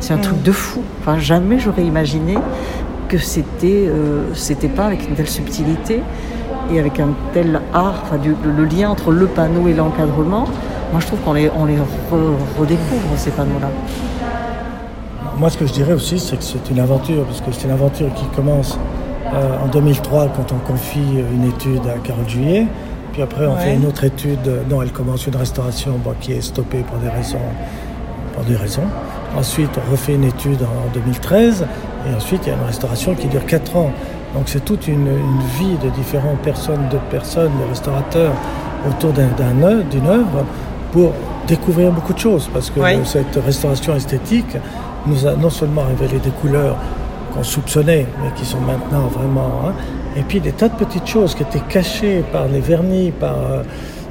c'est 0.00 0.12
un 0.12 0.18
mm. 0.18 0.22
truc 0.22 0.42
de 0.42 0.52
fou. 0.52 0.82
Enfin, 1.00 1.18
jamais 1.18 1.58
j'aurais 1.58 1.84
imaginé 1.84 2.34
que 3.08 3.16
c'était, 3.16 3.86
euh, 3.88 4.34
c'était 4.34 4.68
pas 4.68 4.84
avec 4.84 5.08
une 5.08 5.14
telle 5.14 5.28
subtilité 5.28 6.02
et 6.70 6.78
avec 6.78 7.00
un 7.00 7.08
tel 7.32 7.60
art, 7.72 8.02
enfin, 8.02 8.18
le, 8.22 8.64
lien 8.64 8.90
entre 8.90 9.10
le 9.10 9.26
panneau 9.26 9.68
et 9.68 9.72
l'encadrement. 9.72 10.44
Moi, 10.92 11.00
je 11.00 11.06
trouve 11.06 11.20
qu'on 11.20 11.32
les, 11.32 11.50
on 11.56 11.64
les 11.64 11.76
redécouvre, 12.58 13.08
ces 13.16 13.30
panneaux-là. 13.30 13.70
Moi, 15.38 15.50
ce 15.50 15.56
que 15.56 15.66
je 15.66 15.72
dirais 15.72 15.92
aussi, 15.92 16.18
c'est 16.18 16.36
que 16.36 16.42
c'est 16.42 16.68
une 16.68 16.80
aventure, 16.80 17.24
parce 17.24 17.40
que 17.40 17.52
c'est 17.52 17.66
une 17.66 17.72
aventure 17.72 18.12
qui 18.14 18.24
commence 18.34 18.76
euh, 19.32 19.64
en 19.64 19.68
2003 19.68 20.32
quand 20.34 20.52
on 20.52 20.58
confie 20.58 20.98
une 20.98 21.44
étude 21.44 21.86
à 21.86 21.96
Carole 21.98 22.28
Juillet. 22.28 22.66
Puis 23.12 23.22
après, 23.22 23.46
on 23.46 23.54
fait 23.54 23.74
une 23.74 23.86
autre 23.86 24.02
étude. 24.02 24.40
Non, 24.68 24.82
elle 24.82 24.90
commence 24.90 25.28
une 25.28 25.36
restauration 25.36 25.92
qui 26.20 26.32
est 26.32 26.40
stoppée 26.40 26.80
pour 26.80 26.98
des 26.98 27.08
raisons. 27.08 27.38
Pour 28.34 28.42
des 28.44 28.56
raisons. 28.56 28.82
Ensuite, 29.36 29.70
on 29.76 29.92
refait 29.92 30.14
une 30.14 30.24
étude 30.24 30.60
en 30.62 30.92
2013. 30.92 31.66
Et 32.10 32.16
ensuite, 32.16 32.40
il 32.46 32.48
y 32.48 32.52
a 32.52 32.56
une 32.56 32.66
restauration 32.66 33.14
qui 33.14 33.28
dure 33.28 33.46
4 33.46 33.76
ans. 33.76 33.92
Donc 34.34 34.44
c'est 34.46 34.64
toute 34.64 34.88
une, 34.88 35.08
vie 35.58 35.76
de 35.84 35.88
différentes 35.90 36.40
personnes, 36.40 36.88
de 36.90 36.98
personnes, 37.10 37.52
de 37.64 37.68
restaurateurs 37.68 38.34
autour 38.88 39.12
d'une 39.12 40.06
œuvre 40.06 40.44
pour 40.92 41.12
découvrir 41.46 41.92
beaucoup 41.92 42.12
de 42.12 42.18
choses. 42.18 42.48
Parce 42.52 42.70
que 42.70 42.80
cette 43.04 43.36
restauration 43.36 43.94
esthétique 43.94 44.56
nous 45.06 45.26
a 45.26 45.34
non 45.34 45.50
seulement 45.50 45.82
révélé 45.82 46.18
des 46.18 46.30
couleurs 46.30 46.76
qu'on 47.34 47.42
soupçonnait, 47.42 48.06
mais 48.22 48.30
qui 48.36 48.44
sont 48.44 48.60
maintenant 48.60 49.06
vraiment... 49.08 49.50
Hein, 49.66 49.72
et 50.16 50.22
puis 50.22 50.40
des 50.40 50.52
tas 50.52 50.68
de 50.68 50.74
petites 50.74 51.06
choses 51.06 51.34
qui 51.34 51.42
étaient 51.42 51.62
cachées 51.68 52.24
par 52.32 52.48
les 52.48 52.60
vernis, 52.60 53.12
par, 53.12 53.36
euh, 53.36 53.62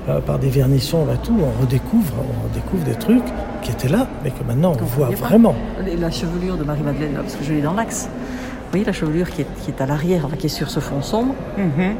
euh, 0.07 0.19
par 0.21 0.39
des 0.39 0.49
vernissons, 0.49 1.05
et 1.13 1.17
tout. 1.25 1.35
On 1.39 1.61
redécouvre, 1.61 2.13
on 2.17 2.47
redécouvre 2.47 2.83
des 2.83 2.95
trucs 2.95 3.25
qui 3.61 3.71
étaient 3.71 3.89
là, 3.89 4.07
mais 4.23 4.29
que 4.31 4.43
maintenant 4.47 4.73
on 4.79 4.85
voit 4.85 5.09
vraiment. 5.09 5.55
La 5.99 6.11
chevelure 6.11 6.55
de 6.55 6.63
Marie-Madeleine, 6.63 7.13
parce 7.15 7.35
que 7.35 7.43
je 7.43 7.53
l'ai 7.53 7.61
dans 7.61 7.73
l'axe. 7.73 8.07
Vous 8.07 8.71
voyez 8.71 8.85
la 8.85 8.93
chevelure 8.93 9.29
qui 9.29 9.41
est, 9.41 9.47
qui 9.63 9.71
est 9.71 9.81
à 9.81 9.85
l'arrière, 9.85 10.27
qui 10.37 10.45
est 10.45 10.49
sur 10.49 10.69
ce 10.69 10.79
fond 10.79 11.01
sombre? 11.01 11.33
Mhm. 11.57 11.95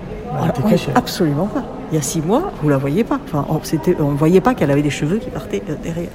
Absolument 0.96 1.48
pas. 1.48 1.64
Il 1.92 1.96
y 1.96 1.98
a 1.98 2.02
six 2.02 2.22
mois, 2.22 2.52
vous 2.62 2.70
la 2.70 2.78
voyez 2.78 3.04
pas. 3.04 3.20
Enfin, 3.26 3.46
on 3.50 4.12
ne 4.12 4.18
voyait 4.18 4.42
pas 4.42 4.54
qu'elle 4.54 4.72
avait 4.72 4.82
des 4.82 4.90
cheveux 4.90 5.18
qui 5.18 5.30
partaient 5.30 5.64
euh, 5.70 5.76
derrière. 5.82 6.10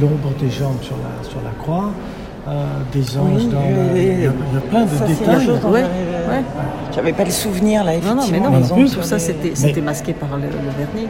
L'ombre 0.00 0.30
des 0.40 0.50
jambes 0.50 0.82
sur 0.82 0.96
la, 0.96 1.28
sur 1.28 1.40
la 1.42 1.50
croix, 1.50 1.90
euh, 2.48 2.64
des 2.92 3.18
anges 3.18 3.46
dans 3.48 3.60
il, 3.94 4.22
y 4.22 4.26
a, 4.26 4.60
plein 4.70 4.84
de 4.84 5.06
détails. 5.06 5.48
Ouais, 5.64 5.82
ouais. 5.82 6.44
J'avais 6.94 7.12
pas 7.12 7.24
le 7.24 7.30
souvenir 7.30 7.84
là, 7.84 7.94
effectivement. 7.94 8.38
Non, 8.38 8.50
non, 8.50 8.66
mais 8.74 8.82
non, 8.82 8.88
tout 8.88 9.02
ça 9.02 9.18
c'était 9.18 9.80
masqué 9.80 10.12
par 10.12 10.30
le, 10.36 10.42
vernis. 10.42 11.08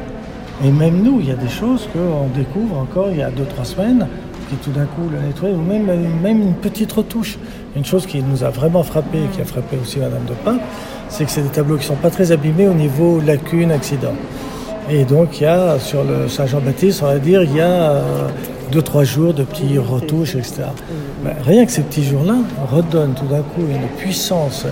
Et 0.64 0.70
même 0.70 1.02
nous, 1.02 1.20
il 1.20 1.28
y 1.28 1.30
a 1.30 1.36
des 1.36 1.48
choses 1.48 1.88
qu'on 1.92 2.26
découvre 2.36 2.78
encore 2.78 3.08
il 3.10 3.18
y 3.18 3.22
a 3.22 3.30
deux, 3.30 3.44
trois 3.44 3.64
semaines, 3.64 4.06
qui 4.48 4.56
tout 4.56 4.72
d'un 4.72 4.86
coup 4.86 5.08
le 5.12 5.20
nettoient, 5.20 5.50
ou 5.50 5.62
même, 5.62 5.86
même 6.22 6.42
une 6.42 6.54
petite 6.54 6.90
retouche. 6.92 7.38
Une 7.76 7.84
chose 7.84 8.06
qui 8.06 8.20
nous 8.22 8.42
a 8.42 8.50
vraiment 8.50 8.82
frappé, 8.82 9.18
qui 9.32 9.40
a 9.40 9.44
frappé 9.44 9.76
aussi 9.80 10.00
Madame 10.00 10.24
de 10.26 10.34
Pin, 10.44 10.58
c'est 11.08 11.24
que 11.24 11.30
c'est 11.30 11.42
des 11.42 11.48
tableaux 11.48 11.76
qui 11.76 11.82
ne 11.82 11.88
sont 11.88 12.02
pas 12.02 12.10
très 12.10 12.32
abîmés 12.32 12.66
au 12.66 12.74
niveau 12.74 13.20
lacune, 13.24 13.70
accident. 13.70 14.14
Et 14.90 15.04
donc 15.04 15.40
il 15.40 15.44
y 15.44 15.46
a 15.46 15.78
sur 15.78 16.02
le 16.02 16.28
Saint-Jean-Baptiste, 16.28 17.02
on 17.02 17.06
va 17.06 17.18
dire, 17.18 17.42
il 17.42 17.54
y 17.54 17.60
a 17.60 17.92
euh, 17.92 18.28
deux, 18.70 18.82
trois 18.82 19.04
jours 19.04 19.34
de 19.34 19.44
petits 19.44 19.78
retouches, 19.78 20.34
etc. 20.34 20.64
Rien 21.44 21.66
que 21.66 21.72
ces 21.72 21.82
petits 21.82 22.04
jours-là 22.04 22.36
redonnent 22.70 23.14
tout 23.14 23.26
d'un 23.26 23.42
coup 23.42 23.62
une 23.68 23.88
puissance 23.96 24.66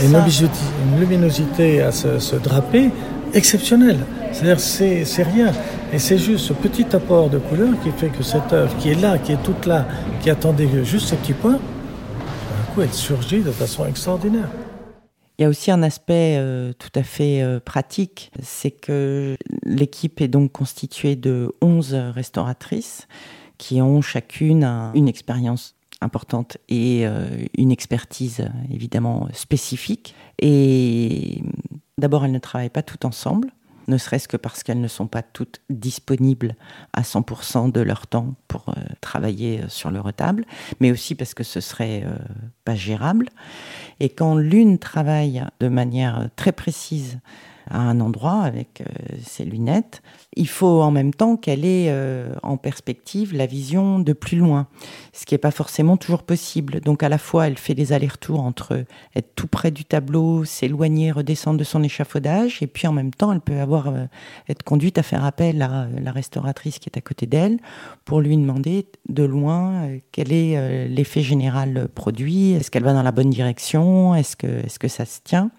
et 0.00 0.06
une 0.06 1.00
luminosité, 1.00 1.82
à 1.82 1.92
ce, 1.92 2.36
drapé 2.36 2.90
exceptionnelle. 3.34 3.98
C'est-à-dire 4.32 4.60
c'est, 4.60 5.04
c'est 5.04 5.22
rien. 5.22 5.52
Et 5.92 5.98
c'est 5.98 6.18
juste 6.18 6.46
ce 6.46 6.52
petit 6.52 6.86
apport 6.94 7.28
de 7.28 7.38
couleur 7.38 7.68
qui 7.82 7.90
fait 7.90 8.08
que 8.08 8.22
cette 8.22 8.52
œuvre 8.52 8.74
qui 8.78 8.90
est 8.90 9.00
là, 9.00 9.18
qui 9.18 9.32
est 9.32 9.42
toute 9.42 9.66
là, 9.66 9.86
qui 10.22 10.30
attendait 10.30 10.68
juste 10.84 11.08
ces 11.08 11.16
petits 11.16 11.34
points, 11.34 11.58
d'un 11.58 12.74
coup 12.74 12.80
elle 12.82 12.92
surgit 12.92 13.40
de 13.40 13.50
façon 13.50 13.86
extraordinaire. 13.86 14.48
Il 15.38 15.42
y 15.42 15.44
a 15.46 15.48
aussi 15.48 15.70
un 15.70 15.82
aspect 15.82 16.36
euh, 16.38 16.72
tout 16.78 16.90
à 16.94 17.02
fait 17.02 17.42
euh, 17.42 17.58
pratique, 17.58 18.30
c'est 18.42 18.70
que 18.70 19.36
l'équipe 19.64 20.20
est 20.20 20.28
donc 20.28 20.52
constituée 20.52 21.16
de 21.16 21.50
11 21.60 21.94
restauratrices 22.14 23.08
qui 23.58 23.80
ont 23.82 24.00
chacune 24.02 24.64
une 24.94 25.08
expérience 25.08 25.74
importante 26.02 26.58
et 26.68 27.06
euh, 27.06 27.28
une 27.56 27.70
expertise 27.70 28.48
évidemment 28.70 29.28
spécifique. 29.32 30.14
Et 30.40 31.42
d'abord, 31.98 32.24
elles 32.24 32.32
ne 32.32 32.38
travaillent 32.38 32.70
pas 32.70 32.82
toutes 32.82 33.04
ensemble, 33.04 33.50
ne 33.88 33.98
serait-ce 33.98 34.28
que 34.28 34.36
parce 34.36 34.62
qu'elles 34.62 34.80
ne 34.80 34.88
sont 34.88 35.06
pas 35.06 35.22
toutes 35.22 35.60
disponibles 35.70 36.54
à 36.92 37.02
100% 37.02 37.72
de 37.72 37.80
leur 37.80 38.06
temps 38.06 38.34
pour 38.48 38.68
euh, 38.68 38.74
travailler 39.00 39.62
euh, 39.62 39.68
sur 39.68 39.90
le 39.90 40.00
retable, 40.00 40.44
mais 40.80 40.90
aussi 40.90 41.14
parce 41.14 41.34
que 41.34 41.44
ce 41.44 41.60
serait 41.60 42.04
pas 42.64 42.74
gérable. 42.74 43.28
Et 44.00 44.08
quand 44.08 44.36
l'une 44.36 44.78
travaille 44.78 45.44
de 45.60 45.68
manière 45.68 46.28
très 46.36 46.52
précise 46.52 47.18
à 47.70 47.80
un 47.80 48.00
endroit 48.00 48.40
avec 48.42 48.80
euh, 48.82 49.16
ses 49.24 49.44
lunettes. 49.44 50.02
Il 50.34 50.48
faut 50.48 50.82
en 50.82 50.90
même 50.90 51.12
temps 51.12 51.36
qu'elle 51.36 51.64
ait 51.64 51.86
euh, 51.88 52.34
en 52.42 52.56
perspective 52.56 53.34
la 53.34 53.46
vision 53.46 53.98
de 53.98 54.12
plus 54.12 54.36
loin, 54.36 54.66
ce 55.12 55.24
qui 55.24 55.34
n'est 55.34 55.38
pas 55.38 55.50
forcément 55.50 55.96
toujours 55.96 56.22
possible. 56.22 56.80
Donc 56.80 57.02
à 57.02 57.08
la 57.08 57.18
fois, 57.18 57.46
elle 57.46 57.58
fait 57.58 57.74
des 57.74 57.92
allers-retours 57.92 58.40
entre 58.40 58.84
être 59.14 59.34
tout 59.34 59.46
près 59.46 59.70
du 59.70 59.84
tableau, 59.84 60.44
s'éloigner, 60.44 61.12
redescendre 61.12 61.58
de 61.58 61.64
son 61.64 61.82
échafaudage, 61.82 62.62
et 62.62 62.66
puis 62.66 62.86
en 62.86 62.92
même 62.92 63.12
temps, 63.12 63.32
elle 63.32 63.40
peut 63.40 63.58
avoir 63.58 63.88
euh, 63.88 64.06
être 64.48 64.62
conduite 64.62 64.98
à 64.98 65.02
faire 65.02 65.24
appel 65.24 65.62
à 65.62 65.86
la 66.00 66.12
restauratrice 66.12 66.78
qui 66.78 66.88
est 66.88 66.98
à 66.98 67.00
côté 67.00 67.26
d'elle 67.26 67.58
pour 68.04 68.20
lui 68.20 68.36
demander 68.36 68.86
de 69.08 69.22
loin 69.22 69.88
quel 70.12 70.32
est 70.32 70.88
l'effet 70.88 71.22
général 71.22 71.88
produit, 71.94 72.52
est-ce 72.52 72.70
qu'elle 72.70 72.84
va 72.84 72.92
dans 72.92 73.02
la 73.02 73.12
bonne 73.12 73.30
direction, 73.30 74.14
est-ce 74.14 74.36
que, 74.36 74.46
est-ce 74.46 74.78
que 74.78 74.88
ça 74.88 75.04
se 75.04 75.20
tient? 75.22 75.50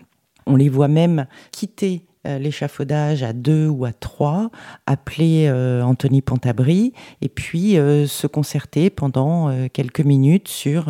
On 0.45 0.55
les 0.55 0.69
voit 0.69 0.88
même 0.88 1.27
quitter 1.51 2.05
euh, 2.25 2.39
l'échafaudage 2.39 3.21
à 3.21 3.33
deux 3.33 3.67
ou 3.67 3.83
à 3.83 3.91
trois, 3.91 4.50
appeler 4.85 5.47
euh, 5.50 5.81
Anthony 5.81 6.21
Pontabry 6.21 6.93
et 7.21 7.27
puis 7.27 7.77
euh, 7.77 8.07
se 8.07 8.27
concerter 8.27 8.89
pendant 8.89 9.51
quelques 9.73 10.00
minutes 10.00 10.47
sur 10.47 10.85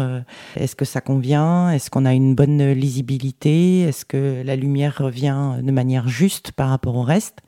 est-ce 0.56 0.76
que 0.76 0.86
ça 0.86 1.02
convient, 1.02 1.72
est-ce 1.72 1.90
qu'on 1.90 2.06
a 2.06 2.14
une 2.14 2.36
bonne 2.36 2.72
lisibilité, 2.74 3.82
est-ce 3.82 4.06
que 4.06 4.44
la 4.46 4.56
lumière 4.56 4.98
revient 5.00 5.54
de 5.62 5.72
manière 5.72 6.08
juste 6.08 6.52
par 6.52 6.70
rapport 6.70 6.96
au 6.96 7.02
reste. 7.02 7.40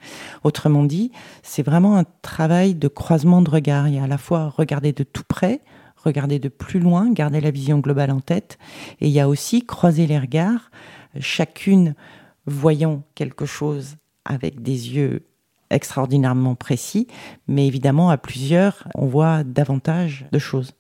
Autrement 0.44 0.84
dit, 0.84 1.12
c'est 1.44 1.64
vraiment 1.64 1.98
un 1.98 2.06
travail 2.22 2.74
de 2.74 2.88
croisement 2.88 3.42
de 3.42 3.50
regard. 3.50 3.88
Il 3.88 3.96
y 3.96 4.00
a 4.00 4.04
à 4.04 4.08
la 4.08 4.18
fois 4.18 4.50
regarder 4.50 4.94
de 4.94 5.04
tout 5.04 5.24
près, 5.28 5.62
regarder 6.04 6.40
de 6.40 6.50
plus 6.50 6.80
loin, 6.80 7.12
garder 7.12 7.42
la 7.42 7.52
vision 7.52 7.80
globale 7.80 8.12
en 8.12 8.20
tête, 8.20 8.58
et 9.00 9.08
il 9.08 9.14
y 9.14 9.20
a 9.20 9.28
aussi 9.28 9.66
croiser 9.66 10.08
les 10.08 10.20
regards 10.20 10.72
chacune 11.20 11.96
voyant 12.46 13.04
quelque 13.16 13.46
chose 13.46 13.98
avec 14.26 14.62
des 14.62 14.96
yeux 14.96 15.26
extraordinairement 15.70 16.56
précis, 16.56 17.08
mais 17.48 17.68
évidemment 17.68 18.10
à 18.10 18.18
plusieurs, 18.18 18.88
on 18.96 19.08
voit 19.08 19.44
davantage 19.44 20.26
de 20.32 20.40
choses. 20.40 20.74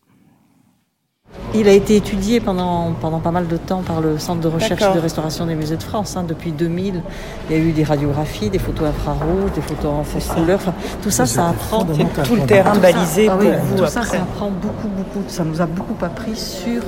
Il 1.54 1.68
a 1.68 1.72
été 1.72 1.96
étudié 1.96 2.40
pendant, 2.40 2.94
pendant 2.94 3.20
pas 3.20 3.32
mal 3.32 3.48
de 3.48 3.58
temps 3.58 3.82
par 3.82 4.00
le 4.00 4.18
Centre 4.20 4.42
de 4.42 4.48
recherche 4.48 4.82
et 4.82 4.94
de 4.94 5.00
restauration 5.00 5.46
des 5.46 5.56
musées 5.56 5.78
de 5.78 5.84
France. 5.84 6.16
Hein. 6.16 6.24
Depuis 6.24 6.52
2000, 6.52 7.02
il 7.50 7.56
y 7.56 7.60
a 7.60 7.62
eu 7.62 7.72
des 7.72 7.84
radiographies, 7.84 8.50
des 8.50 8.60
photos 8.60 8.90
infrarouges, 8.90 9.52
des 9.54 9.62
photos 9.62 9.92
en 9.92 10.04
fausse 10.04 10.28
couleur. 10.28 10.60
tout 11.02 11.10
ça, 11.10 11.26
ça 11.26 11.50
apprend. 11.50 11.86
Tout 12.24 12.36
le 12.36 12.46
terrain 12.46 12.78
balisé 12.78 13.28
ah 13.30 13.38
pour 13.38 13.52
vous. 13.52 13.78
Tout 13.78 13.88
ça, 13.88 14.04
ça 14.04 14.22
apprend 14.22 14.52
beaucoup, 14.52 14.88
beaucoup. 14.88 15.24
Ça 15.28 15.44
nous 15.44 15.62
a 15.62 15.66
beaucoup 15.66 16.04
appris 16.06 16.36
sur 16.36 16.84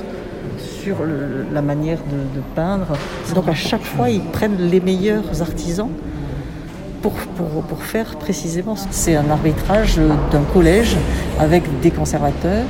sur 0.88 1.04
la 1.54 1.62
manière 1.62 1.98
de, 1.98 2.42
peindre. 2.56 2.94
Donc 3.36 3.50
à 3.50 3.54
chaque 3.54 3.84
fois, 3.84 4.10
ils 4.10 4.22
prennent 4.22 4.70
les 4.74 4.80
meilleurs 4.80 5.42
artisans 5.42 5.90
pour, 7.02 7.12
pour, 7.36 7.64
pour 7.64 7.84
faire 7.84 8.16
précisément. 8.16 8.76
C'est 8.92 9.18
un 9.18 9.30
arbitrage 9.30 9.98
d'un 10.32 10.46
collège 10.54 10.96
avec 11.40 11.64
des 11.82 11.92
conservateurs, 11.92 12.66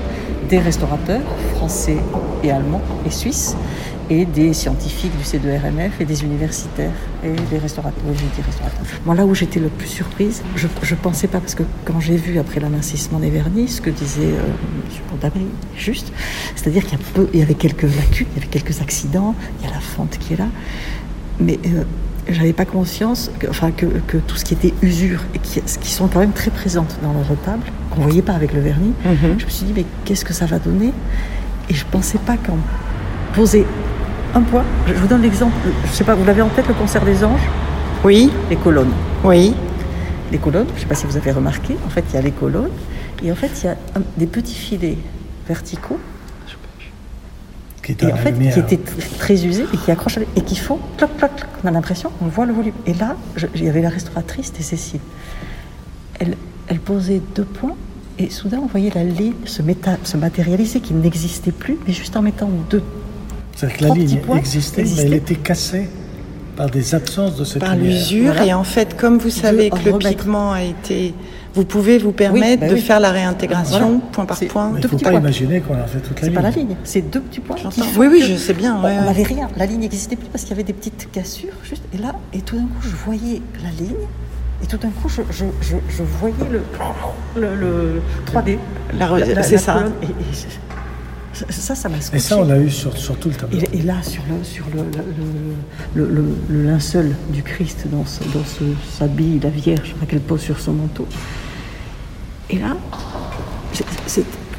des 0.50 0.58
restaurateurs 0.58 1.28
français 1.56 2.00
et 2.44 2.50
allemands 2.50 2.82
et 3.06 3.12
suisses 3.12 3.56
et 4.10 4.26
des 4.26 4.54
scientifiques 4.54 5.12
du 5.18 5.24
C2RMF 5.24 5.92
et 6.00 6.06
des 6.06 6.24
universitaires 6.24 6.92
et 7.24 7.32
des 7.50 7.58
restaurateurs. 7.58 8.04
restaurateurs. 8.08 8.82
Moi, 9.06 9.16
là 9.16 9.26
où 9.26 9.36
j'étais 9.36 9.60
le 9.60 9.68
plus 9.70 9.88
surprise, 9.88 10.42
je 10.56 10.68
ne 10.68 11.00
pensais 11.00 11.28
pas, 11.28 11.40
parce 11.40 11.56
que 11.56 11.64
quand 11.86 12.00
j'ai 12.00 12.16
vu 12.16 12.40
après 12.40 12.60
l'amincissement 12.60 13.20
des 13.20 13.30
vernis, 13.30 13.68
ce 13.68 13.82
que 13.82 13.90
disait 13.90 14.22
euh, 14.22 14.46
M. 14.46 15.02
Pontabé, 15.10 15.42
juste, 15.76 16.12
c'est-à-dire 16.56 16.86
qu'il 16.86 16.98
y, 17.34 17.38
y, 17.38 17.42
avait 17.42 17.54
quelques 17.54 17.84
lacunes, 17.84 18.28
il 18.32 18.40
y 18.40 18.46
avait 18.46 18.52
quelques 18.52 18.82
accidents, 18.82 19.36
il 19.60 19.68
y 19.68 19.70
a 19.70 19.74
la 19.74 19.82
fente 19.82 20.18
qui 20.20 20.34
est 20.34 20.38
là, 20.38 20.48
mais 21.40 21.60
euh, 21.66 21.84
j'avais 22.30 22.54
pas 22.54 22.66
conscience 22.66 23.32
que, 23.40 23.48
enfin, 23.48 23.72
que, 23.72 23.86
que, 24.08 24.18
tout 24.18 24.36
ce 24.38 24.46
qui 24.46 24.54
était 24.54 24.74
usure 24.82 25.22
et 25.36 25.40
qui, 25.40 25.62
qui, 25.62 25.92
sont 25.92 26.08
quand 26.08 26.20
même 26.20 26.34
très 26.34 26.52
présentes 26.52 26.98
dans 27.02 27.14
le 27.14 27.22
retable, 27.22 27.64
qu'on 27.92 28.02
voyait 28.02 28.22
pas 28.22 28.34
avec 28.34 28.54
le 28.54 28.62
vernis, 28.62 28.94
mm-hmm. 29.06 29.40
je 29.40 29.46
me 29.46 29.50
suis 29.50 29.66
dit, 29.66 29.74
mais 29.76 29.86
qu'est-ce 30.06 30.26
que 30.26 30.34
ça 30.34 30.46
va 30.46 30.60
donner? 30.60 30.94
Et 31.70 31.74
je 31.74 31.86
pensais 31.90 32.20
pas 32.20 32.38
qu'en 32.38 32.58
poser 33.34 33.66
un 34.38 34.42
point. 34.42 34.64
Je 34.86 34.94
vous 34.94 35.08
donne 35.08 35.24
l'exemple. 35.24 35.56
Je 35.86 35.92
sais 35.92 36.04
pas, 36.04 36.14
vous 36.14 36.24
l'avez 36.24 36.42
en 36.42 36.50
tête 36.50 36.68
le 36.68 36.74
concert 36.76 37.04
des 37.04 37.24
anges 37.24 37.48
Oui. 38.04 38.32
Les 38.50 38.56
colonnes. 38.56 38.94
Oui. 39.24 39.56
Les 40.32 40.38
colonnes, 40.38 40.68
je 40.70 40.76
ne 40.76 40.80
sais 40.80 40.86
pas 40.86 40.96
si 40.96 41.06
vous 41.08 41.18
avez 41.18 41.32
remarqué, 41.32 41.76
en 41.86 41.90
fait, 41.90 42.04
il 42.10 42.16
y 42.16 42.18
a 42.18 42.22
les 42.22 42.32
colonnes 42.32 42.70
et 43.24 43.32
en 43.32 43.36
fait, 43.36 43.52
il 43.64 43.66
y 43.66 43.70
a 43.70 43.76
des 44.18 44.28
petits 44.28 44.56
filets 44.56 44.98
verticaux 45.48 46.00
qui, 47.82 47.94
et 47.94 48.12
en 48.12 48.18
fait, 48.18 48.34
qui 48.34 48.60
étaient 48.60 48.80
très 49.18 49.46
usés 49.46 49.66
et 49.74 49.78
qui 49.78 49.90
accrochent 49.90 50.20
et 50.36 50.42
qui 50.42 50.58
font 50.58 50.78
clac, 50.98 51.16
clac. 51.18 51.32
On 51.64 51.68
a 51.68 51.72
l'impression, 51.72 52.12
on 52.22 52.28
voit 52.28 52.46
le 52.46 52.54
volume. 52.54 52.74
Et 52.86 52.94
là, 52.94 53.16
il 53.56 53.64
y 53.64 53.70
avait 53.70 53.82
la 53.82 53.90
restauratrice, 53.90 54.48
c'était 54.48 54.64
Cécile. 54.64 55.00
Elle, 56.20 56.36
elle 56.68 56.80
posait 56.80 57.22
deux 57.34 57.46
points 57.46 57.76
et 58.20 58.30
soudain, 58.30 58.60
on 58.62 58.68
voyait 58.68 58.92
la 58.94 59.06
ligne 59.06 59.34
se, 59.46 59.62
se 60.04 60.18
matérialiser 60.18 60.82
qui 60.82 60.94
n'existait 60.94 61.52
plus, 61.52 61.78
mais 61.88 61.94
juste 61.94 62.18
en 62.18 62.22
mettant 62.22 62.50
deux 62.70 62.84
c'est-à-dire 63.58 63.78
que 63.78 63.84
la 63.86 63.94
ligne 63.96 64.20
existait, 64.38 64.84
mais 64.84 65.02
elle 65.02 65.14
était 65.16 65.36
cassée 65.36 65.90
par 66.56 66.70
des 66.70 66.96
absences 66.96 67.36
de 67.36 67.44
cette 67.44 67.62
Par 67.62 67.76
l'usure, 67.76 68.40
et 68.42 68.54
en 68.54 68.64
fait, 68.64 68.96
comme 68.96 69.18
vous 69.18 69.30
savez 69.30 69.70
que 69.70 69.90
le 69.90 69.98
pigment 69.98 70.54
a 70.54 70.62
été 70.64 71.14
Vous 71.54 71.66
pouvez 71.66 71.98
vous 71.98 72.12
permettre 72.12 72.62
bah 72.62 72.68
de 72.70 72.76
oui. 72.76 72.82
faire 72.82 73.00
la 73.00 73.10
réintégration 73.10 73.80
Voilà. 73.80 74.00
point 74.12 74.26
par 74.26 74.38
C'est- 74.38 74.46
point. 74.46 74.72
Il 74.76 74.82
ne 74.84 74.88
faut 74.88 74.98
pas 74.98 75.10
points. 75.10 75.20
imaginer 75.20 75.60
qu'on 75.62 75.74
a 75.74 75.88
fait 75.88 75.98
toute 76.00 76.12
la 76.18 76.20
C'est 76.22 76.26
ligne. 76.28 76.36
pas 76.36 76.42
la 76.44 76.50
ligne, 76.52 76.76
c'est 76.84 77.02
deux 77.02 77.20
petits 77.22 77.40
points. 77.40 77.56
Oui, 77.98 78.08
oui, 78.12 78.22
je 78.22 78.36
sais 78.36 78.54
bien. 78.54 78.76
ouais, 78.84 78.96
on 79.02 79.06
n'avait 79.06 79.24
rien, 79.24 79.48
la 79.58 79.66
ligne 79.66 79.80
n'existait 79.80 80.16
plus 80.18 80.28
parce 80.28 80.44
qu'il 80.44 80.52
y 80.52 80.54
avait 80.54 80.64
des 80.64 80.74
petites 80.74 81.10
cassures 81.12 81.54
juste. 81.68 81.82
Et 81.96 81.98
là, 81.98 82.14
et 82.32 82.42
tout 82.42 82.58
d'un 82.58 82.64
coup, 82.64 82.82
je 82.84 82.96
voyais 83.06 83.42
la 83.64 83.70
ligne. 83.72 83.96
Et 84.64 84.68
tout 84.68 84.78
d'un 84.78 84.90
coup, 84.90 85.10
je, 85.10 85.22
je, 85.32 85.46
je, 85.62 85.76
je 85.90 86.04
voyais 86.20 86.36
le, 86.52 86.62
le, 87.42 87.56
le 87.56 88.02
3D. 88.28 88.58
La 89.00 89.08
re- 89.08 89.20
La- 89.20 89.34
la- 89.36 89.44
c'est 89.44 89.58
ça. 89.58 89.74
colonne. 89.74 89.94
Et, 90.04 90.06
et 90.06 90.10
je- 90.32 90.38
je- 90.42 90.46
ça, 91.50 91.76
ça 91.76 91.90
m'a 91.90 92.00
scotché. 92.02 92.18
Et 92.18 92.20
ça, 92.20 92.38
on 92.38 92.46
l'a 92.46 92.60
eu 92.60 92.70
sur, 92.70 92.96
sur 92.98 93.16
tout 93.18 93.30
le 93.30 93.36
tableau. 93.36 93.60
Et, 93.74 93.80
et 93.80 93.82
là, 93.82 94.02
sur 94.04 94.22
le, 94.30 94.44
sur 94.44 94.66
le, 95.96 96.06
le, 96.50 96.64
linceul 96.64 97.16
du 97.34 97.44
Christ, 97.44 97.86
dans, 97.92 98.06
ce, 98.06 98.24
dans 98.26 98.44
ce, 98.46 98.64
sa 98.98 99.08
bille, 99.08 99.40
la 99.42 99.50
Vierge, 99.50 99.96
qu'elle 100.08 100.20
pose 100.22 100.42
sur 100.42 100.60
son 100.60 100.74
manteau. 100.74 101.08
Et 102.50 102.58
là, 102.60 102.76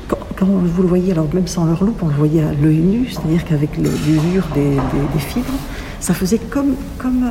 quand, 0.09 0.19
quand 0.37 0.47
vous 0.47 0.83
le 0.83 0.89
voyez, 0.89 1.13
alors 1.13 1.29
même 1.33 1.47
sans 1.47 1.65
leur 1.65 1.83
loupe, 1.85 2.03
on 2.03 2.09
le 2.09 2.15
voyait 2.15 2.43
à 2.43 2.53
l'œil 2.53 2.79
nu, 2.79 3.09
c'est-à-dire 3.11 3.45
qu'avec 3.45 3.77
l'usure 3.77 4.47
des, 4.55 4.71
des- 4.71 4.77
des 5.15 5.19
fibres, 5.21 5.47
ça 6.01 6.15
faisait 6.15 6.39
comme, 6.39 6.75
comme, 6.99 7.25
euh, 7.25 7.31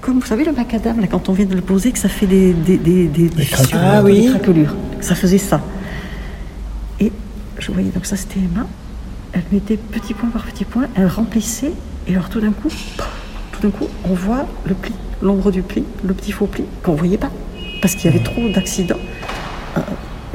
comme, 0.00 0.20
vous 0.20 0.26
savez, 0.26 0.44
le 0.44 0.52
macadam, 0.52 1.00
là, 1.00 1.06
quand 1.06 1.28
on 1.28 1.32
vient 1.32 1.46
de 1.46 1.54
le 1.54 1.60
poser, 1.60 1.92
que 1.92 1.98
ça 1.98 2.08
fait 2.08 2.26
des, 2.26 2.52
des, 2.52 3.28
fissures, 3.44 3.78
Ah 3.82 4.02
oui. 4.02 4.22
des 4.22 4.28
craquelures. 4.30 4.74
Ça 5.00 5.14
faisait 5.14 5.38
ça. 5.38 5.60
Et 7.00 7.12
je 7.58 7.70
voyais, 7.72 7.90
donc 7.90 8.06
ça 8.06 8.16
c'était 8.16 8.40
Emma. 8.40 8.66
Elle 9.32 9.42
mettait 9.52 9.76
petit 9.76 10.14
point 10.14 10.30
par 10.30 10.44
petit 10.46 10.64
point, 10.64 10.86
elle 10.94 11.06
remplissait, 11.06 11.72
et 12.06 12.12
alors 12.12 12.28
tout 12.30 12.40
d'un 12.40 12.52
coup, 12.52 12.68
tout 13.52 13.60
d'un 13.62 13.70
coup, 13.70 13.86
on 14.08 14.14
voit 14.14 14.46
le 14.66 14.74
pli, 14.74 14.92
l'ombre 15.22 15.50
du 15.50 15.62
pli, 15.62 15.84
le 16.04 16.14
petit 16.14 16.32
faux 16.32 16.46
pli, 16.46 16.64
qu'on 16.82 16.92
ne 16.92 16.96
voyait 16.98 17.18
pas, 17.18 17.30
parce 17.82 17.94
qu'il 17.94 18.10
y 18.10 18.14
avait 18.14 18.24
trop 18.24 18.48
d'accidents 18.54 18.96
euh, 19.76 19.80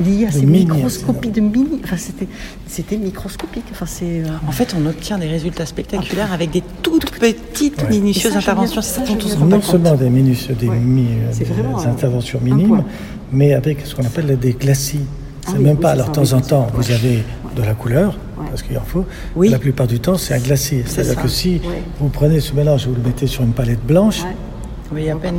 liés 0.03 0.25
à 0.25 0.29
De 0.29 0.33
ces 0.39 0.45
microscopies 0.45 1.31
de 1.31 1.41
mini. 1.41 1.81
Enfin, 1.83 1.97
c'était, 1.97 2.27
c'était 2.67 2.97
microscopique. 2.97 3.65
Enfin, 3.71 3.85
c'est. 3.87 4.21
euh, 4.21 4.27
En 4.47 4.51
fait, 4.51 4.75
on 4.79 4.85
obtient 4.87 5.17
des 5.17 5.27
résultats 5.27 5.65
spectaculaires 5.65 6.31
avec 6.33 6.51
des 6.51 6.63
toutes 6.83 7.11
petites 7.11 7.81
Ouais. 7.83 7.89
minutieuses 7.89 8.33
ça, 8.33 8.37
interventions. 8.39 8.81
C'est 8.81 8.99
ça 8.99 9.05
ça, 9.05 9.13
dont 9.13 9.19
je 9.19 9.25
on 9.25 9.29
se 9.29 9.35
viens 9.35 9.39
rend 9.39 9.45
de 9.45 9.49
pas 9.51 9.55
non 9.55 9.61
compte. 9.61 9.71
seulement 9.71 9.95
des, 9.95 10.09
minus, 10.09 10.47
des, 10.51 10.67
Ouais. 10.69 10.77
mi- 10.79 11.07
C'est 11.31 11.39
des 11.39 11.45
vraiment 11.53 11.79
un- 11.79 11.87
interventions 11.91 12.39
minimes, 12.43 12.83
mais 13.31 13.53
avec 13.53 13.85
ce 13.85 13.95
qu'on 13.95 14.05
appelle 14.05 14.37
des 14.37 14.53
glacis. 14.53 14.99
C'est 15.45 15.49
Ah 15.49 15.57
oui, 15.57 15.63
même 15.63 15.75
oui, 15.75 15.81
pas. 15.81 15.89
c'est 15.89 15.93
Alors, 16.01 16.07
de 16.09 16.13
temps 16.13 16.33
en 16.33 16.41
temps, 16.41 16.67
c'est- 16.71 16.77
vous 16.77 16.91
avez 16.91 17.23
de 17.55 17.61
la 17.61 17.73
couleur, 17.73 18.17
Ouais. 18.37 18.45
parce 18.49 18.61
qu'il 18.63 18.77
en 18.77 18.81
faut. 18.81 19.05
Oui. 19.35 19.49
La 19.49 19.59
plupart 19.59 19.87
du 19.87 19.99
temps, 19.99 20.17
c'est 20.17 20.33
un 20.33 20.39
glacis. 20.39 20.83
C'est-à-dire 20.85 21.21
que 21.21 21.27
si 21.27 21.55
Ouais. 21.63 21.83
vous 21.99 22.07
prenez 22.09 22.39
ce 22.39 22.53
mélange 22.53 22.85
et 22.85 22.89
vous 22.89 22.95
le 22.95 23.01
mettez 23.01 23.27
sur 23.27 23.43
une 23.43 23.51
palette 23.53 23.83
blanche, 23.85 24.21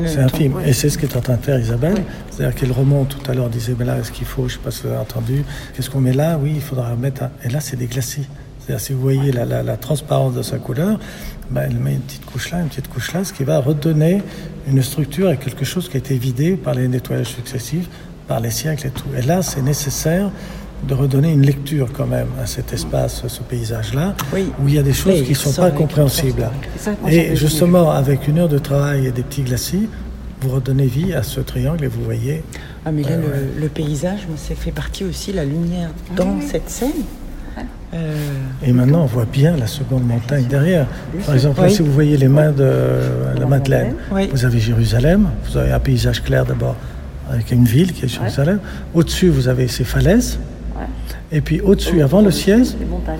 c'est 0.07 0.19
un 0.21 0.29
film. 0.29 0.55
ouais. 0.55 0.69
Et 0.69 0.73
c'est 0.73 0.89
ce 0.91 0.99
qu'est 0.99 1.17
en 1.17 1.21
train 1.21 1.37
de 1.37 1.43
faire 1.43 1.59
Isabelle. 1.59 1.95
Ouais. 1.95 2.05
C'est-à-dire 2.31 2.55
qu'elle 2.59 2.73
remonte 2.73 3.09
tout 3.11 3.31
à 3.31 3.35
l'heure, 3.35 3.49
disait, 3.49 3.75
mais 3.79 3.85
là, 3.85 3.99
est-ce 3.99 4.11
qu'il 4.13 4.27
faut, 4.27 4.43
je 4.49 4.55
ne 4.55 4.59
sais 4.59 4.65
pas 4.65 4.71
si 4.71 4.83
vous 4.83 4.89
avez 4.89 4.99
entendu, 4.99 5.45
qu'est-ce 5.75 5.89
qu'on 5.91 6.01
met 6.01 6.13
là? 6.13 6.39
Oui, 6.43 6.53
il 6.57 6.61
faudra 6.61 6.95
mettre 6.97 7.25
un... 7.25 7.31
Et 7.45 7.49
là, 7.49 7.61
c'est 7.61 7.77
des 7.77 7.87
glacis. 7.87 8.27
C'est-à-dire, 8.61 8.85
si 8.85 8.93
vous 8.95 9.01
voyez 9.01 9.31
la, 9.33 9.45
la- 9.45 9.63
la 9.63 9.77
transparence 9.77 10.35
de 10.35 10.43
sa 10.43 10.57
couleur, 10.59 10.99
ben, 11.51 11.63
elle 11.71 11.77
met 11.79 11.93
une 11.95 12.01
petite 12.01 12.25
couche 12.25 12.51
là, 12.51 12.61
une 12.61 12.69
petite 12.69 12.89
couche 12.89 13.13
là, 13.13 13.23
ce 13.25 13.33
qui 13.33 13.45
va 13.45 13.59
redonner 13.59 14.23
une 14.67 14.83
structure 14.83 15.29
à 15.29 15.37
quelque 15.37 15.65
chose 15.65 15.89
qui 15.89 15.97
a 15.97 15.99
été 15.99 16.17
vidé 16.17 16.57
par 16.57 16.75
les 16.75 16.89
nettoyages 16.89 17.29
successifs, 17.29 17.89
par 18.27 18.41
les 18.41 18.51
siècles 18.51 18.87
et 18.89 18.91
tout. 18.91 19.09
Et 19.17 19.23
là, 19.23 19.43
c'est 19.43 19.63
nécessaire 19.63 20.31
de 20.87 20.95
redonner 20.95 21.33
une 21.33 21.43
lecture 21.43 21.89
quand 21.93 22.07
même 22.07 22.27
à 22.43 22.47
cet 22.47 22.73
espace, 22.73 23.23
ce 23.27 23.41
paysage-là, 23.43 24.15
Oui. 24.35 24.51
où 24.63 24.69
il 24.69 24.75
y 24.75 24.79
a 24.79 24.83
des 24.83 24.93
choses 24.93 25.23
qui 25.23 25.31
ne 25.31 25.35
sont 25.35 25.53
pas 25.63 25.71
compréhensibles. 25.71 26.49
Et 27.09 27.35
justement, 27.37 27.91
avec 27.91 28.29
une 28.29 28.39
heure 28.39 28.49
de 28.49 28.59
travail 28.59 29.07
et 29.07 29.11
des 29.11 29.23
petits 29.23 29.43
glacis, 29.43 29.89
vous 30.43 30.51
redonnez 30.51 30.87
vie 30.87 31.15
à 31.15 31.23
ce 31.23 31.41
triangle 31.41 31.85
et 31.85 31.87
vous 31.87 32.03
voyez. 32.05 32.43
Ah, 32.85 32.93
mais 32.93 33.03
là, 33.03 33.11
Ouais, 33.11 33.17
le, 33.17 33.23
ouais. 33.23 33.31
le 33.63 33.69
paysage, 33.69 34.27
ça 34.37 34.55
fait 34.55 34.73
partie 34.73 35.05
aussi, 35.05 35.33
la 35.33 35.45
lumière 35.45 35.89
dans 36.17 36.35
oui. 36.35 36.45
cette 36.51 36.69
scène. 36.69 36.91
Euh, 37.95 38.17
Et 38.67 38.73
maintenant, 38.73 39.03
on 39.05 39.07
voit 39.07 39.25
bien 39.25 39.57
la 39.57 39.69
seconde 39.69 40.05
montagne 40.07 40.45
derrière. 40.47 40.87
Par 41.25 41.35
exemple, 41.35 41.61
là, 41.61 41.69
Oui. 41.69 41.73
si 41.75 41.81
vous 41.83 41.93
voyez 41.93 42.17
les 42.17 42.29
mains 42.29 42.51
de 42.51 42.69
la 43.39 43.47
Madeleine, 43.47 43.95
Oui. 44.13 44.29
vous 44.33 44.45
avez 44.45 44.59
Jérusalem, 44.59 45.29
vous 45.49 45.57
avez 45.57 45.71
un 45.73 45.79
paysage 45.79 46.23
clair 46.23 46.45
d'abord 46.45 46.77
avec 47.31 47.51
une 47.53 47.65
ville 47.65 47.93
qui 47.93 48.05
est 48.05 48.09
Jérusalem. 48.09 48.61
Au-dessus, 48.95 49.29
vous 49.29 49.49
avez 49.49 49.69
ces 49.69 49.85
falaises. 49.85 50.39
Ouais. 50.77 50.87
Et 51.33 51.41
puis 51.41 51.61
au-dessus, 51.61 52.03
avant 52.03 52.21
le 52.21 52.31
siège, 52.31 52.69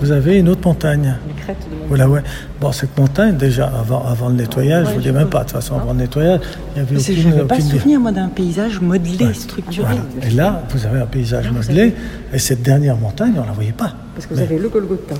vous 0.01 0.11
avez 0.11 0.37
une 0.39 0.49
autre 0.49 0.61
montagne. 0.67 1.15
Les 1.27 1.33
crêtes 1.41 1.57
de 1.59 1.69
montagne. 1.73 1.87
Voilà, 1.87 2.09
ouais. 2.09 2.21
Bon, 2.59 2.71
cette 2.71 2.97
montagne, 2.97 3.35
déjà, 3.37 3.65
avant, 3.67 4.03
avant 4.05 4.29
le 4.29 4.35
nettoyage, 4.35 4.87
je 4.89 4.93
vous 4.95 5.01
dis 5.01 5.11
même 5.11 5.29
pas, 5.29 5.39
de 5.39 5.43
toute 5.45 5.53
façon, 5.53 5.77
avant 5.79 5.93
le 5.93 5.99
nettoyage, 5.99 6.39
il 6.75 6.81
n'y 6.81 6.87
avait 6.87 6.99
je 6.99 7.11
aucune... 7.11 7.29
n'avais 7.29 7.43
pas 7.45 7.55
aucune- 7.55 7.69
souvenir, 7.69 7.99
moi, 7.99 8.11
d'un 8.11 8.27
paysage 8.29 8.79
modelé, 8.81 9.33
structuré. 9.33 9.95
Voilà. 9.95 10.27
Et 10.27 10.31
là, 10.31 10.63
vous 10.69 10.85
avez 10.85 10.99
un 10.99 11.05
paysage 11.05 11.49
modelé, 11.51 11.93
et 12.33 12.39
cette 12.39 12.61
dernière 12.61 12.97
montagne, 12.97 13.33
on 13.37 13.41
ne 13.41 13.47
la 13.47 13.51
voyait 13.53 13.71
pas. 13.71 13.93
Parce 14.15 14.27
que 14.27 14.33
vous 14.33 14.41
avez 14.41 14.57
le 14.59 14.69
Golgotha. 14.69 15.15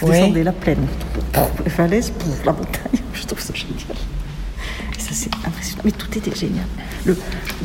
Vous 0.00 0.06
Ouais. 0.06 0.12
descendez 0.20 0.44
la 0.44 0.52
plaine, 0.52 0.86
les 1.64 1.70
falaises, 1.70 2.10
pouf, 2.10 2.44
la 2.46 2.52
montagne. 2.52 3.00
Je 3.12 3.26
trouve 3.26 3.40
ça 3.40 3.52
génial. 3.54 3.76
Ça, 5.10 5.16
c'est 5.16 5.34
impressionnant. 5.44 5.82
Mais 5.84 5.90
tout 5.90 6.16
était 6.16 6.34
génial. 6.34 6.66
Le, 7.04 7.18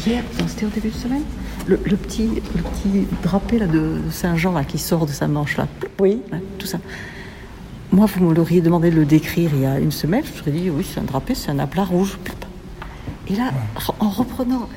hier, 0.05 0.23
c'était 0.47 0.65
au 0.65 0.69
début 0.69 0.89
de 0.89 0.95
semaine, 0.95 1.21
le, 1.67 1.79
le 1.85 1.95
petit, 1.95 2.27
le 2.55 2.63
petit 2.63 3.07
drapé 3.21 3.59
là, 3.59 3.67
de 3.67 3.99
Saint-Jean 4.09 4.53
là, 4.53 4.63
qui 4.63 4.79
sort 4.79 5.05
de 5.05 5.11
sa 5.11 5.27
manche 5.27 5.55
là. 5.55 5.67
Oui. 5.99 6.21
Tout 6.57 6.65
ça. 6.65 6.79
Moi, 7.91 8.07
vous 8.07 8.25
me 8.25 8.33
l'auriez 8.33 8.61
demandé 8.61 8.89
de 8.89 8.95
le 8.95 9.05
décrire 9.05 9.51
il 9.53 9.61
y 9.61 9.65
a 9.67 9.79
une 9.79 9.91
semaine, 9.91 10.23
je 10.25 10.31
vous 10.31 10.39
aurais 10.39 10.51
dit 10.51 10.71
oui, 10.71 10.87
c'est 10.91 10.99
un 10.99 11.03
drapé, 11.03 11.35
c'est 11.35 11.51
un 11.51 11.59
aplat 11.59 11.83
rouge. 11.83 12.17
Et 13.27 13.35
là, 13.35 13.51
en 13.99 14.09
reprenant, 14.09 14.67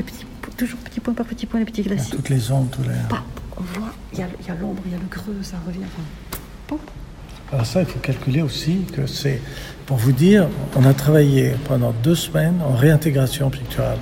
toujours 0.58 0.78
petit 0.80 1.00
point 1.00 1.14
par 1.14 1.24
petit 1.24 1.46
point, 1.46 1.60
les 1.60 1.66
petits 1.66 1.82
glacis, 1.82 2.10
toutes 2.10 2.28
les 2.28 2.52
ondes, 2.52 2.76
les... 2.82 3.08
paf, 3.08 3.22
on 3.56 3.62
voit, 3.78 3.94
il 4.12 4.18
y 4.18 4.22
a, 4.22 4.54
l'ombre, 4.60 4.82
il 4.84 4.92
y 4.92 4.94
a 4.94 4.98
le 4.98 5.06
creux, 5.08 5.38
ça 5.42 5.56
revient. 5.66 5.80
enfin. 6.70 6.76
Alors 7.50 7.64
ça, 7.64 7.80
il 7.80 7.86
faut 7.86 7.98
calculer 7.98 8.42
aussi 8.42 8.80
que 8.94 9.06
c'est, 9.06 9.40
pour 9.86 9.96
vous 9.96 10.12
dire, 10.12 10.48
on 10.76 10.84
a 10.84 10.92
travaillé 10.92 11.54
pendant 11.66 11.94
deux 12.02 12.14
semaines 12.14 12.56
en 12.62 12.74
réintégration 12.74 13.48
picturale. 13.48 13.98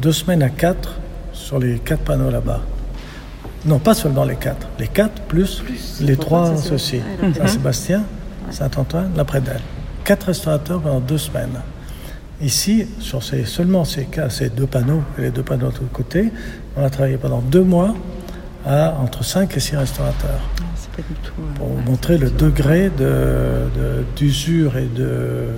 Deux 0.00 0.12
semaines 0.12 0.42
à 0.42 0.50
quatre 0.50 0.98
sur 1.32 1.58
les 1.58 1.78
quatre 1.78 2.02
panneaux 2.02 2.30
là-bas. 2.30 2.60
Non, 3.64 3.78
pas 3.78 3.94
seulement 3.94 4.24
les 4.24 4.36
quatre. 4.36 4.68
Les 4.78 4.88
quatre 4.88 5.22
plus, 5.22 5.62
les 6.00 6.16
trois 6.16 6.50
associés. 6.50 7.02
Saint-Sébastien, 7.38 8.04
Saint-Antoine, 8.50 9.10
la 9.16 9.24
Prédelle. 9.24 9.62
Quatre 10.04 10.24
restaurateurs 10.26 10.80
pendant 10.82 11.00
deux 11.00 11.18
semaines. 11.18 11.58
Ici, 12.42 12.86
sur 13.00 13.22
ces, 13.22 13.46
seulement 13.46 13.86
ces, 13.86 14.06
ces 14.28 14.50
deux 14.50 14.66
panneaux, 14.66 15.02
et 15.18 15.22
les 15.22 15.30
deux 15.30 15.42
panneaux 15.42 15.70
de 15.70 15.76
l'autre 15.76 15.92
côté, 15.92 16.30
on 16.76 16.84
a 16.84 16.90
travaillé 16.90 17.16
pendant 17.16 17.40
deux 17.40 17.64
mois 17.64 17.94
à 18.66 18.94
entre 19.00 19.24
cinq 19.24 19.56
et 19.56 19.60
six 19.60 19.76
restaurateurs 19.76 20.40
C'est 20.74 20.90
pas 20.90 21.02
du 21.02 21.14
tout. 21.22 21.32
euh, 21.40 21.54
pour 21.56 21.66
vous 21.68 21.82
montrer 21.90 22.18
le 22.18 22.30
degré 22.30 22.90
de- 22.90 23.68
de- 23.76 24.04
d'usure 24.16 24.76
et 24.76 24.86
de, 24.86 25.48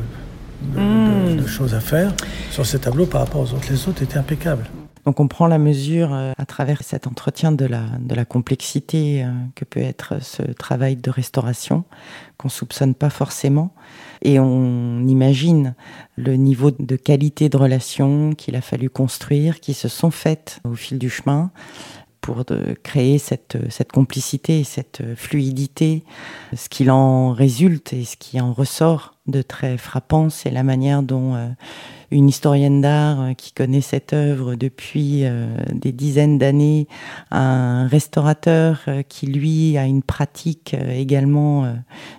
de- 0.62 0.78
Hmm. 0.80 1.36
de- 1.36 1.42
de 1.42 1.46
choses 1.46 1.74
à 1.74 1.80
faire 1.80 2.12
sur 2.50 2.66
ces 2.66 2.78
tableaux 2.80 3.06
par 3.06 3.22
rapport 3.22 3.40
aux 3.40 3.52
autres. 3.54 3.66
Les 3.70 3.88
autres 3.88 4.02
étaient 4.02 4.18
impeccables. 4.18 4.66
Donc 5.06 5.20
on 5.20 5.28
prend 5.28 5.46
la 5.46 5.56
mesure 5.56 6.12
euh, 6.12 6.32
à 6.36 6.44
travers 6.44 6.82
cet 6.82 7.06
entretien 7.06 7.50
de 7.50 7.64
la, 7.64 7.80
de 7.98 8.14
la 8.14 8.26
complexité 8.26 9.24
euh, 9.24 9.28
que 9.54 9.64
peut 9.64 9.80
être 9.80 10.22
ce 10.22 10.42
travail 10.42 10.96
de 10.96 11.08
restauration 11.10 11.84
qu'on 12.36 12.50
soupçonne 12.50 12.94
pas 12.94 13.08
forcément 13.08 13.72
et 14.20 14.38
on 14.38 15.06
imagine 15.06 15.74
le 16.16 16.34
niveau 16.34 16.72
de 16.72 16.96
qualité 16.96 17.48
de 17.48 17.56
relations 17.56 18.34
qu'il 18.34 18.54
a 18.54 18.60
fallu 18.60 18.90
construire, 18.90 19.60
qui 19.60 19.72
se 19.72 19.88
sont 19.88 20.10
faites 20.10 20.60
au 20.64 20.74
fil 20.74 20.98
du 20.98 21.08
chemin 21.08 21.50
pour 22.28 22.44
de 22.44 22.76
créer 22.82 23.16
cette, 23.16 23.56
cette 23.70 23.90
complicité, 23.90 24.62
cette 24.62 25.02
fluidité. 25.16 26.04
Ce 26.54 26.68
qu'il 26.68 26.90
en 26.90 27.32
résulte 27.32 27.94
et 27.94 28.04
ce 28.04 28.18
qui 28.18 28.38
en 28.38 28.52
ressort 28.52 29.14
de 29.26 29.40
très 29.40 29.78
frappant, 29.78 30.28
c'est 30.28 30.50
la 30.50 30.62
manière 30.62 31.02
dont 31.02 31.36
euh, 31.36 31.48
une 32.10 32.28
historienne 32.28 32.82
d'art 32.82 33.20
euh, 33.22 33.32
qui 33.32 33.52
connaît 33.52 33.80
cette 33.80 34.12
œuvre 34.12 34.56
depuis 34.56 35.24
euh, 35.24 35.56
des 35.72 35.90
dizaines 35.92 36.36
d'années, 36.36 36.86
un 37.30 37.86
restaurateur 37.86 38.84
qui 39.08 39.26
lui 39.26 39.78
a 39.78 39.86
une 39.86 40.02
pratique 40.02 40.76
également 40.90 41.76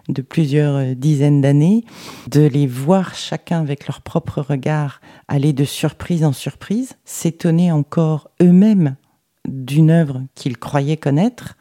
de 0.08 0.22
plusieurs 0.24 0.96
dizaines 0.96 1.42
d'années, 1.42 1.84
de 2.32 2.48
les 2.48 2.66
voir 2.66 3.14
chacun 3.14 3.62
avec 3.62 3.88
leur 3.88 4.02
propre 4.02 4.42
regard 4.42 5.02
aller 5.28 5.54
de 5.54 5.66
surprise 5.66 6.26
en 6.26 6.34
surprise, 6.34 6.94
s'étonner 7.06 7.72
encore 7.72 8.32
eux-mêmes 8.42 8.96
d'une 9.50 9.92
œuvre 9.92 10.22
qu'ils 10.36 10.58
croyaient 10.58 10.98
connaître. 10.98 11.58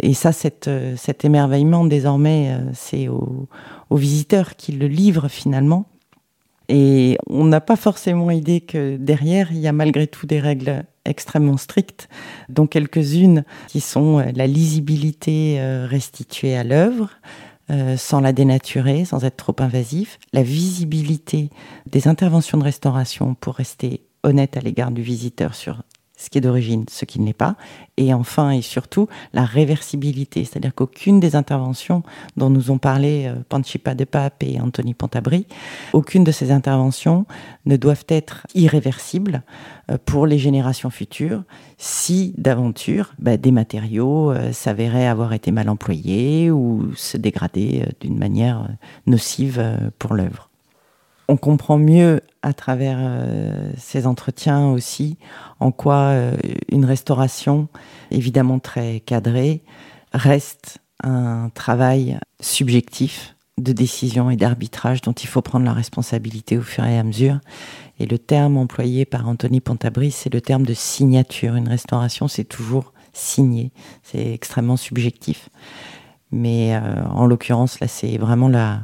Et 0.00 0.14
ça, 0.14 0.30
euh, 0.66 0.94
cet 0.96 1.24
émerveillement, 1.24 1.84
désormais, 1.84 2.50
euh, 2.50 2.70
c'est 2.74 3.08
aux, 3.08 3.48
aux 3.90 3.96
visiteurs 3.96 4.56
qui 4.56 4.72
le 4.72 4.88
livrent 4.88 5.28
finalement. 5.28 5.86
Et 6.68 7.16
on 7.28 7.44
n'a 7.44 7.60
pas 7.60 7.76
forcément 7.76 8.30
idée 8.30 8.60
que 8.60 8.96
derrière, 8.96 9.52
il 9.52 9.58
y 9.58 9.68
a 9.68 9.72
malgré 9.72 10.06
tout 10.06 10.26
des 10.26 10.40
règles 10.40 10.84
extrêmement 11.04 11.56
strictes, 11.56 12.08
dont 12.48 12.66
quelques-unes 12.66 13.44
qui 13.68 13.80
sont 13.80 14.18
euh, 14.18 14.24
la 14.34 14.46
lisibilité 14.46 15.58
restituée 15.86 16.56
à 16.56 16.64
l'œuvre, 16.64 17.10
sans 17.96 18.20
la 18.20 18.32
dénaturer, 18.32 19.04
sans 19.04 19.24
être 19.24 19.36
trop 19.36 19.56
invasif, 19.58 20.20
la 20.32 20.44
visibilité 20.44 21.50
des 21.86 22.06
interventions 22.06 22.58
de 22.58 22.62
restauration 22.62 23.34
pour 23.34 23.56
rester 23.56 24.04
honnête 24.22 24.56
à 24.56 24.60
l'égard 24.60 24.92
du 24.92 25.02
visiteur 25.02 25.56
sur 25.56 25.82
ce 26.16 26.30
qui 26.30 26.38
est 26.38 26.40
d'origine, 26.40 26.84
ce 26.90 27.04
qui 27.04 27.20
ne 27.20 27.26
l'est 27.26 27.32
pas, 27.32 27.56
et 27.96 28.14
enfin 28.14 28.50
et 28.50 28.62
surtout 28.62 29.08
la 29.32 29.44
réversibilité, 29.44 30.44
c'est-à-dire 30.44 30.74
qu'aucune 30.74 31.20
des 31.20 31.36
interventions 31.36 32.02
dont 32.36 32.50
nous 32.50 32.70
ont 32.70 32.78
parlé 32.78 33.26
euh, 33.26 33.34
Panchipa 33.48 33.94
de 33.94 34.04
Pape 34.04 34.42
et 34.42 34.60
Anthony 34.60 34.94
Pontabry, 34.94 35.46
aucune 35.92 36.24
de 36.24 36.32
ces 36.32 36.50
interventions 36.50 37.26
ne 37.66 37.76
doivent 37.76 38.06
être 38.08 38.46
irréversibles 38.54 39.42
euh, 39.90 39.98
pour 40.04 40.26
les 40.26 40.38
générations 40.38 40.90
futures 40.90 41.42
si 41.78 42.34
d'aventure 42.38 43.12
bah, 43.18 43.36
des 43.36 43.52
matériaux 43.52 44.30
euh, 44.30 44.52
s'avéraient 44.52 45.06
avoir 45.06 45.34
été 45.34 45.50
mal 45.50 45.68
employés 45.68 46.50
ou 46.50 46.92
se 46.96 47.16
dégrader 47.16 47.84
d'une 48.00 48.18
manière 48.18 48.68
nocive 49.06 49.92
pour 49.98 50.14
l'œuvre 50.14 50.50
on 51.28 51.36
comprend 51.36 51.78
mieux 51.78 52.20
à 52.42 52.52
travers 52.52 52.98
euh, 53.00 53.72
ces 53.76 54.06
entretiens 54.06 54.68
aussi 54.68 55.18
en 55.58 55.72
quoi 55.72 55.96
euh, 55.96 56.36
une 56.70 56.84
restauration, 56.84 57.68
évidemment 58.10 58.58
très 58.58 59.00
cadrée, 59.00 59.62
reste 60.12 60.78
un 61.02 61.50
travail 61.50 62.18
subjectif 62.40 63.34
de 63.58 63.72
décision 63.72 64.30
et 64.30 64.36
d'arbitrage 64.36 65.00
dont 65.00 65.12
il 65.12 65.26
faut 65.26 65.42
prendre 65.42 65.64
la 65.64 65.72
responsabilité 65.72 66.58
au 66.58 66.62
fur 66.62 66.84
et 66.84 66.98
à 66.98 67.02
mesure. 67.02 67.40
Et 67.98 68.06
le 68.06 68.18
terme 68.18 68.58
employé 68.58 69.06
par 69.06 69.26
Anthony 69.26 69.60
Pontabry, 69.60 70.10
c'est 70.10 70.32
le 70.32 70.42
terme 70.42 70.64
de 70.64 70.74
signature. 70.74 71.56
Une 71.56 71.68
restauration, 71.68 72.28
c'est 72.28 72.44
toujours 72.44 72.92
signé. 73.14 73.72
C'est 74.02 74.32
extrêmement 74.32 74.76
subjectif. 74.76 75.48
Mais 76.32 76.76
euh, 76.76 77.02
en 77.06 77.26
l'occurrence, 77.26 77.80
là, 77.80 77.88
c'est 77.88 78.18
vraiment 78.18 78.48
la 78.48 78.82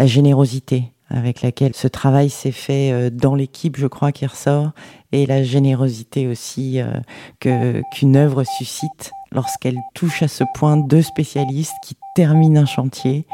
générosité 0.00 0.92
avec 1.08 1.42
laquelle 1.42 1.74
ce 1.74 1.88
travail 1.88 2.30
s'est 2.30 2.52
fait 2.52 2.92
euh, 2.92 3.10
dans 3.10 3.34
l'équipe, 3.34 3.76
je 3.76 3.86
crois, 3.86 4.12
qui 4.12 4.26
ressort, 4.26 4.70
et 5.12 5.26
la 5.26 5.42
générosité 5.42 6.26
aussi 6.26 6.80
euh, 6.80 7.82
qu'une 7.92 8.16
œuvre 8.16 8.44
suscite 8.44 9.12
lorsqu'elle 9.32 9.78
touche 9.94 10.22
à 10.22 10.28
ce 10.28 10.44
point 10.54 10.76
deux 10.76 11.02
spécialistes 11.02 11.74
qui 11.82 11.96
terminent 12.14 12.60
un 12.60 12.66
chantier 12.66 13.26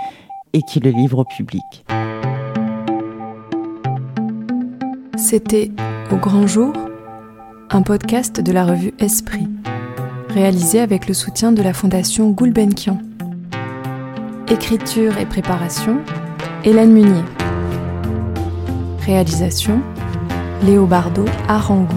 et 0.53 0.63
qui 0.63 0.81
le 0.81 0.91
livrent 0.91 1.21
au 1.21 1.25
public. 1.25 1.63
C'était 5.17 5.71
Au 6.11 6.17
grand 6.17 6.47
jour, 6.47 6.73
un 7.71 7.83
podcast 7.83 8.41
de 8.41 8.53
la 8.53 8.67
revue 8.67 8.93
Esprit, 8.99 9.49
réalisé 10.29 10.81
avec 10.81 11.09
le 11.09 11.15
soutien 11.15 11.53
de 11.53 11.63
la 11.63 11.73
fondation 11.73 12.31
Gulbenkian. 12.31 12.99
Écriture 14.49 15.17
et 15.19 15.27
préparation, 15.27 16.01
Hélène 16.65 16.93
Munier. 16.93 17.23
Réalisation 19.07 19.81
Léobardo 20.65 21.25
Arangou. 21.49 21.97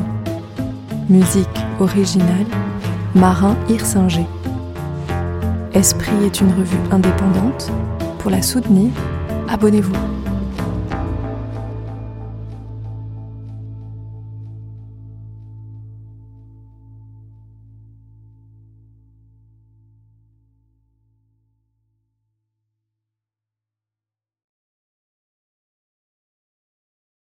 Musique 1.07 1.47
originale 1.79 2.47
Marin 3.13 3.55
Hirsinger. 3.69 4.25
Esprit 5.73 6.25
est 6.25 6.41
une 6.41 6.49
revue 6.49 6.79
indépendante. 6.89 7.71
Pour 8.17 8.31
la 8.31 8.41
soutenir, 8.41 8.91
abonnez-vous. 9.47 10.14